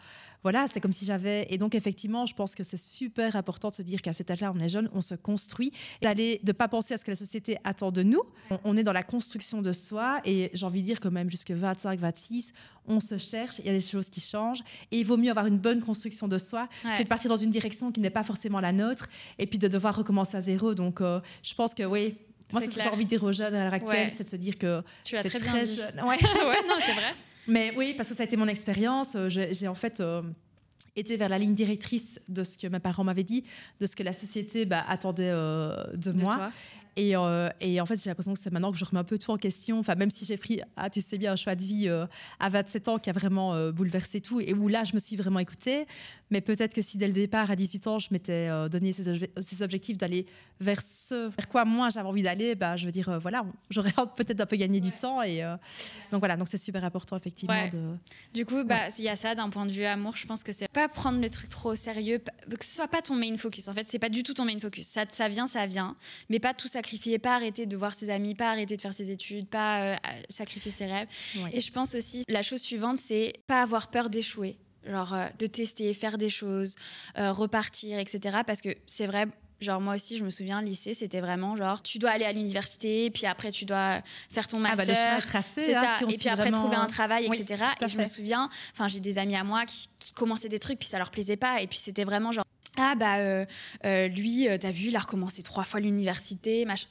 [0.42, 1.46] voilà, c'est comme si j'avais.
[1.50, 4.50] Et donc, effectivement, je pense que c'est super important de se dire qu'à cet âge-là,
[4.54, 5.70] on est jeune, on se construit.
[6.00, 8.22] D'aller, de pas penser à ce que la société attend de nous.
[8.64, 10.22] On, est dans la construction de soi.
[10.24, 12.54] Et j'ai envie de dire que même jusque 25, 26,
[12.86, 13.58] on se cherche.
[13.58, 14.62] Il y a des choses qui changent.
[14.90, 17.50] Et il vaut mieux avoir une bonne construction de soi que de partir dans une
[17.50, 19.08] direction qui n'est pas forcément la nôtre.
[19.38, 20.74] Et puis de devoir recommencer à zéro.
[20.74, 22.16] Donc, euh, je pense que oui
[22.52, 24.82] moi, c'est ce que j'ai envie jeunes à l'heure actuelle, c'est de se dire que
[25.04, 25.94] c'est très, très jeune.
[26.02, 26.16] Ouais.
[26.16, 27.14] ouais, non, c'est vrai.
[27.46, 29.14] Mais oui, parce que ça a été mon expérience.
[29.16, 30.22] Euh, j'ai en fait euh,
[30.94, 33.44] été vers la ligne directrice de ce que mes parents m'avaient dit,
[33.80, 36.34] de ce que la société bah, attendait euh, de, de, moi.
[36.34, 36.52] Toi.
[36.98, 39.18] Et, euh, et, en fait, j'ai l'impression que c'est maintenant que je remets un peu
[39.18, 39.78] tout en question.
[39.78, 42.06] Enfin, même si j'ai pris, ah, tu sais bien, un choix de vie euh,
[42.40, 45.14] à 27 ans qui a vraiment euh, bouleversé tout et où là, je me suis
[45.14, 45.87] vraiment écoutée.
[46.32, 49.62] Mais peut-être que si dès le départ, à 18 ans, je m'étais donné ces, ces
[49.62, 50.26] objectifs d'aller
[50.61, 54.40] vers ce vers quoi moi j'avais envie d'aller, bah, je veux dire, voilà, j'aurais peut-être
[54.40, 55.22] un peu gagné du temps.
[55.22, 55.42] Et
[56.11, 57.68] donc voilà, donc c'est super important, effectivement.
[57.68, 57.96] De...
[58.34, 60.16] Du coup, bah, il y a ça d'un point de vue amour.
[60.16, 63.00] Je pense que c'est pas prendre le truc trop au sérieux, que ce soit pas
[63.00, 63.68] ton main focus.
[63.68, 64.87] En fait, c'est pas du tout ton main focus.
[64.87, 65.96] Ça, ça vient, ça vient,
[66.28, 68.94] mais pas tout ça sacrifier, pas arrêter de voir ses amis, pas arrêter de faire
[68.94, 69.96] ses études, pas euh,
[70.31, 71.09] sacrifier ses rêves.
[71.53, 74.57] Et je pense aussi, la chose suivante, c'est pas avoir peur d'échouer.
[74.87, 76.74] Genre euh, de tester, faire des choses,
[77.18, 78.38] euh, repartir, etc.
[78.46, 79.27] Parce que c'est vrai,
[79.61, 83.11] Genre moi aussi, je me souviens, lycée, c'était vraiment genre, tu dois aller à l'université,
[83.11, 84.85] puis après tu dois faire ton master.
[84.88, 86.07] Ah bah le tracé, c'est hein, ça.
[86.09, 87.64] et puis après trouver un travail, etc.
[87.81, 90.79] et je me souviens, enfin j'ai des amis à moi qui, qui, commençaient des trucs,
[90.79, 92.44] puis ça leur plaisait pas, et puis c'était vraiment genre,
[92.78, 93.44] ah bah euh,
[93.84, 96.88] euh, lui, euh, t'as vu, il a recommencé trois fois l'université, machin.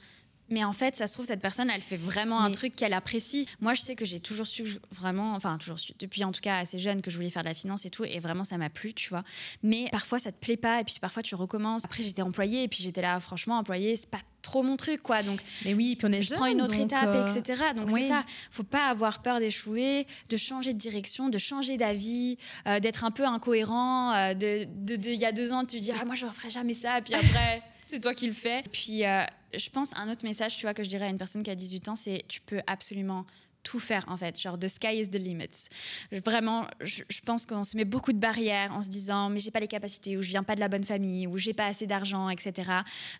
[0.50, 3.46] Mais en fait, ça se trouve, cette personne, elle fait vraiment un truc qu'elle apprécie.
[3.60, 6.58] Moi, je sais que j'ai toujours su, vraiment, enfin, toujours su, depuis en tout cas
[6.58, 8.70] assez jeune, que je voulais faire de la finance et tout, et vraiment, ça m'a
[8.70, 9.24] plu, tu vois.
[9.62, 11.84] Mais parfois, ça te plaît pas, et puis parfois, tu recommences.
[11.84, 15.22] Après, j'étais employée, et puis j'étais là, franchement, employée, c'est pas trop mon truc, quoi.
[15.22, 17.62] Donc, mais oui, puis on est je prends une autre étape, etc.
[17.76, 18.24] Donc, c'est ça.
[18.50, 23.10] Faut pas avoir peur d'échouer, de changer de direction, de changer d'avis, euh, d'être un
[23.10, 24.14] peu incohérent.
[24.14, 26.72] Euh, de, il y a deux ans, tu dis, ah, moi, je ne referai jamais
[26.72, 28.62] ça, puis après c'est toi qui le fais.
[28.72, 31.42] Puis euh, je pense un autre message, tu vois, que je dirais à une personne
[31.42, 33.26] qui a 18 ans, c'est tu peux absolument
[33.64, 35.68] tout faire en fait, genre the sky is the limit.
[36.12, 39.50] Vraiment, je, je pense qu'on se met beaucoup de barrières en se disant mais j'ai
[39.50, 41.86] pas les capacités ou je viens pas de la bonne famille ou j'ai pas assez
[41.86, 42.70] d'argent, etc.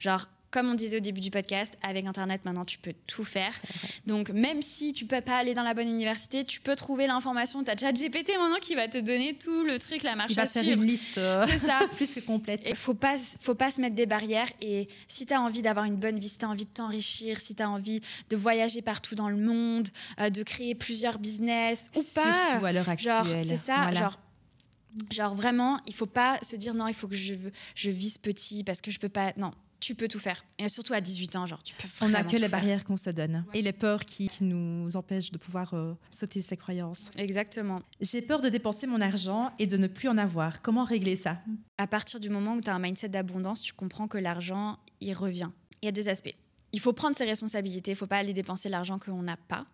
[0.00, 3.52] Genre comme on disait au début du podcast, avec Internet, maintenant, tu peux tout faire.
[4.06, 7.62] Donc, même si tu peux pas aller dans la bonne université, tu peux trouver l'information.
[7.62, 10.36] Tu as déjà GPT maintenant qui va te donner tout le truc, la marche Il
[10.36, 11.80] va faire une liste euh, ça.
[11.96, 12.62] plus que complète.
[12.66, 14.48] Il faut pas, faut pas se mettre des barrières.
[14.60, 17.38] Et si tu as envie d'avoir une bonne vie, si tu as envie de t'enrichir,
[17.40, 19.88] si tu as envie de voyager partout dans le monde,
[20.20, 22.44] euh, de créer plusieurs business ou pas.
[22.46, 23.42] Surtout à l'heure actuelle.
[23.42, 23.92] c'est ça.
[23.92, 24.18] Genre,
[25.10, 27.34] Genre vraiment, il faut pas se dire non, il faut que je,
[27.74, 29.32] je vise petit parce que je peux pas.
[29.36, 30.44] Non, tu peux tout faire.
[30.58, 33.10] Et surtout à 18 ans, genre, tu peux On n'a que les barrières qu'on se
[33.10, 37.10] donne et les peurs qui, nous empêchent de pouvoir euh, sauter ces croyances.
[37.16, 37.82] Exactement.
[38.00, 40.62] J'ai peur de dépenser mon argent et de ne plus en avoir.
[40.62, 41.38] Comment régler ça?
[41.76, 45.12] À partir du moment où tu as un mindset d'abondance, tu comprends que l'argent, il
[45.12, 45.50] revient.
[45.82, 46.34] Il y a deux aspects.
[46.72, 49.66] Il faut prendre ses responsabilités, il ne faut pas aller dépenser l'argent qu'on n'a pas.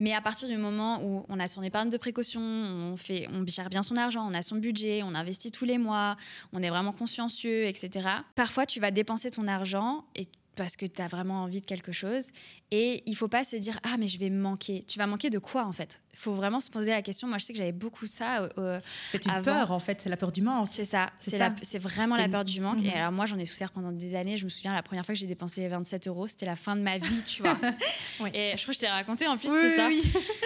[0.00, 3.46] Mais à partir du moment où on a son épargne de précaution, on, fait, on
[3.46, 6.16] gère bien son argent, on a son budget, on investit tous les mois,
[6.52, 8.08] on est vraiment consciencieux, etc.
[8.34, 10.26] Parfois, tu vas dépenser ton argent et
[10.60, 12.30] parce que tu as vraiment envie de quelque chose.
[12.70, 14.84] Et il faut pas se dire ah mais je vais manquer.
[14.86, 16.00] Tu vas manquer de quoi en fait?
[16.12, 17.28] Il faut vraiment se poser la question.
[17.28, 18.48] Moi je sais que j'avais beaucoup ça.
[18.58, 20.66] Euh, c'est une peur en fait, c'est la peur du manque.
[20.70, 21.10] C'est ça.
[21.18, 22.82] C'est vraiment la peur du manque.
[22.82, 22.96] Et mhm.
[22.96, 24.36] alors moi j'en ai souffert pendant des années.
[24.36, 26.82] Je me souviens la première fois que j'ai dépensé 27 euros, c'était la fin de
[26.82, 27.56] ma vie, tu vois.
[28.26, 29.88] Et je crois que je t'ai raconté en plus oui, ça.
[29.88, 30.02] Oui.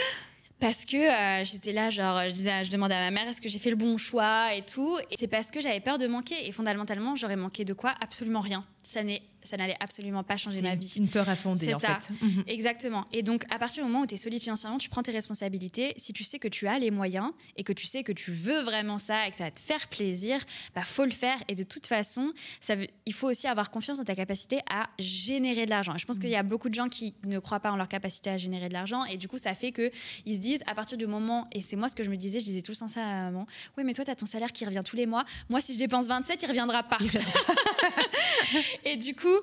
[0.61, 3.49] parce que euh, j'étais là, genre, je, disais, je demandais à ma mère est-ce que
[3.49, 4.99] j'ai fait le bon choix et tout.
[5.11, 6.47] Et c'est parce que j'avais peur de manquer.
[6.47, 7.95] Et fondamentalement, j'aurais manqué de quoi?
[8.01, 8.65] Absolument rien.
[8.83, 10.93] Ça n'est ça n'allait absolument pas changer ma vie.
[10.97, 12.01] Une peur à fonder, en ça.
[12.01, 12.15] fait.
[12.25, 12.45] Mhm.
[12.47, 13.07] Exactement.
[13.13, 15.95] Et donc, à partir du moment où tu es solide financièrement, tu prends tes responsabilités.
[15.97, 18.63] Si tu sais que tu as les moyens et que tu sais que tu veux
[18.63, 20.41] vraiment ça et que ça va te faire plaisir,
[20.75, 21.39] bah faut le faire.
[21.49, 24.89] Et de toute façon, ça veut, il faut aussi avoir confiance en ta capacité à
[24.99, 25.97] générer de l'argent.
[25.97, 26.49] Je pense qu'il y a mhm.
[26.49, 29.05] beaucoup de gens qui ne croient pas en leur capacité à générer de l'argent.
[29.05, 31.89] Et du coup, ça fait qu'ils se disent, à partir du moment, et c'est moi
[31.89, 33.85] ce que je me disais, je disais tout le temps ça à ma maman, oui,
[33.85, 35.25] mais toi, tu as ton salaire qui revient tous les mois.
[35.49, 36.99] Moi, si je dépense 27, il reviendra pas.
[38.85, 39.34] et du coup,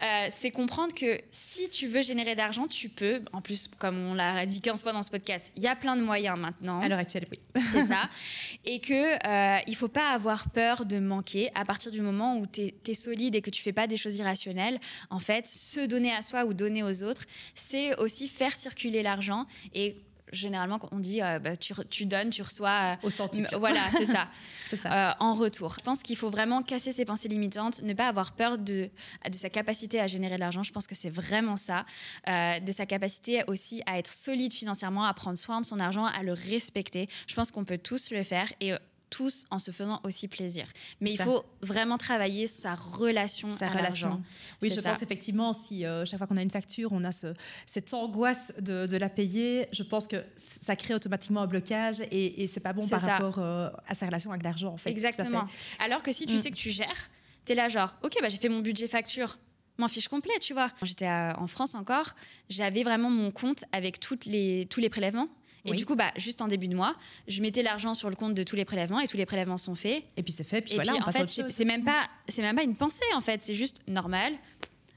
[0.00, 3.20] euh, c'est comprendre que si tu veux générer de l'argent, tu peux.
[3.32, 5.96] En plus, comme on l'a dit 15 fois dans ce podcast, il y a plein
[5.96, 6.80] de moyens maintenant.
[6.80, 7.40] À l'heure actuelle, oui.
[7.72, 8.08] C'est ça.
[8.64, 12.36] Et qu'il euh, il ne faut pas avoir peur de manquer à partir du moment
[12.36, 14.78] où tu es, solide et que tu fais pas des choses irrationnelles.
[15.10, 17.24] En fait, se donner à soi ou donner aux autres,
[17.54, 19.96] c'est aussi faire circuler l'argent et
[20.32, 22.96] généralement, on dit euh, bah, tu, donnes, tu reçois.
[23.02, 23.54] Euh, Au centuple.
[23.58, 24.28] Voilà, c'est ça.
[24.76, 25.10] ça.
[25.10, 25.74] Euh, en retour.
[25.78, 28.90] Je pense qu'il faut vraiment casser ses pensées limitantes, ne pas avoir peur de,
[29.28, 30.62] de sa capacité à générer de l'argent.
[30.62, 31.84] Je pense que c'est vraiment ça.
[32.26, 36.22] de sa capacité aussi à être solide financièrement, à prendre soin de son argent, à
[36.22, 37.08] le respecter.
[37.26, 38.52] Je pense qu'on peut tous le faire.
[38.60, 38.72] Et
[39.10, 40.66] tous en se faisant aussi plaisir.
[41.00, 44.22] Mais il faut vraiment travailler sa relation sa à relation.
[44.62, 47.34] Oui, je pense effectivement, si euh, chaque fois qu'on a une facture, on a ce,
[47.66, 52.46] cette angoisse de, la payer, je pense que ça crée automatiquement un blocage et, et
[52.46, 54.90] c'est pas bon par rapport euh, à sa relation avec l'argent, en fait.
[54.90, 55.46] Exactement.
[55.78, 56.38] Alors que si tu mm.
[56.38, 57.10] sais que tu gères,
[57.44, 59.38] tu es là genre, ok, bah, j'ai fait mon budget facture,
[59.78, 60.70] m'en fiche complet, tu vois.
[60.82, 62.14] J'étais en France encore,
[62.48, 65.28] j'avais vraiment mon compte avec toutes les, tous les prélèvements
[65.72, 66.94] et du coup, bah, juste en début de mois,
[67.26, 69.74] je mettais l'argent sur le compte de tous les prélèvements et tous les prélèvements sont
[69.74, 70.04] faits.
[70.16, 72.62] Et puis c'est fait, puis voilà, on en fait, c'est même pas, c'est même pas
[72.62, 74.34] une pensée en fait, c'est juste normal.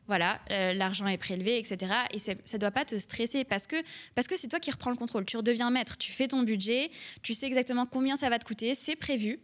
[0.08, 1.94] Voilà, euh, l'argent est prélevé, etc.
[2.12, 3.78] Et ça ne doit pas te stresser parce que
[4.14, 5.26] parce que c'est toi qui reprends le contrôle.
[5.26, 8.76] Tu redeviens maître, tu fais ton budget, tu sais exactement combien ça va te coûter,
[8.76, 9.40] c'est prévu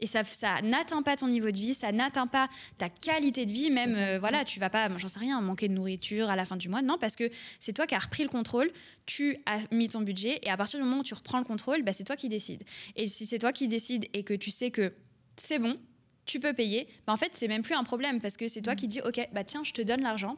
[0.00, 3.52] et ça, ça n'atteint pas ton niveau de vie, ça n'atteint pas ta qualité de
[3.52, 6.44] vie, même, euh, voilà, tu vas pas, j'en sais rien, manquer de nourriture à la
[6.44, 8.70] fin du mois, non, parce que c'est toi qui as repris le contrôle,
[9.06, 11.82] tu as mis ton budget, et à partir du moment où tu reprends le contrôle,
[11.82, 12.62] bah, c'est toi qui décides.
[12.96, 14.92] Et si c'est toi qui décides et que tu sais que
[15.36, 15.76] c'est bon,
[16.24, 18.74] tu peux payer, bah, en fait, c'est même plus un problème, parce que c'est toi
[18.74, 18.76] mmh.
[18.76, 20.36] qui dis, ok, bah tiens, je te donne l'argent,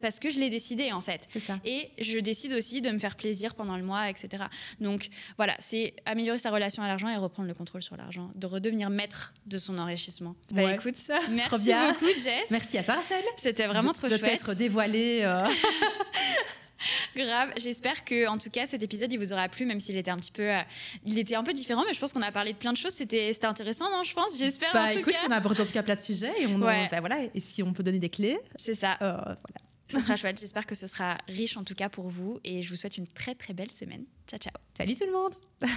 [0.00, 1.26] parce que je l'ai décidé en fait.
[1.28, 1.58] C'est ça.
[1.64, 4.44] Et je décide aussi de me faire plaisir pendant le mois, etc.
[4.80, 8.46] Donc voilà, c'est améliorer sa relation à l'argent et reprendre le contrôle sur l'argent, de
[8.46, 10.36] redevenir maître de son enrichissement.
[10.52, 11.92] Bah écoute, ça, merci bien.
[11.92, 12.50] beaucoup Jess.
[12.50, 13.22] Merci à toi Rachel.
[13.36, 14.20] C'était vraiment trop chouette.
[14.20, 15.20] De t'être dévoilée.
[15.22, 15.46] Euh.
[17.16, 17.52] Grave.
[17.56, 20.16] J'espère que, en tout cas, cet épisode, il vous aura plu, même s'il était un
[20.16, 20.60] petit peu, euh,
[21.04, 22.92] il était un peu différent, mais je pense qu'on a parlé de plein de choses.
[22.92, 24.38] C'était, c'était intéressant, non Je pense?
[24.38, 24.72] J'espère.
[24.72, 25.26] Bah, en tout écoute, cas.
[25.28, 27.18] on a abordé en tout cas plein de sujets et on, bah, voilà.
[27.34, 28.38] Et si on peut donner des clés.
[28.54, 28.96] C'est ça.
[29.02, 29.67] Euh, voilà.
[29.88, 30.38] Ce sera chouette.
[30.40, 32.38] J'espère que ce sera riche en tout cas pour vous.
[32.44, 34.04] Et je vous souhaite une très très belle semaine.
[34.26, 34.52] Ciao, ciao.
[34.76, 35.34] Salut tout le monde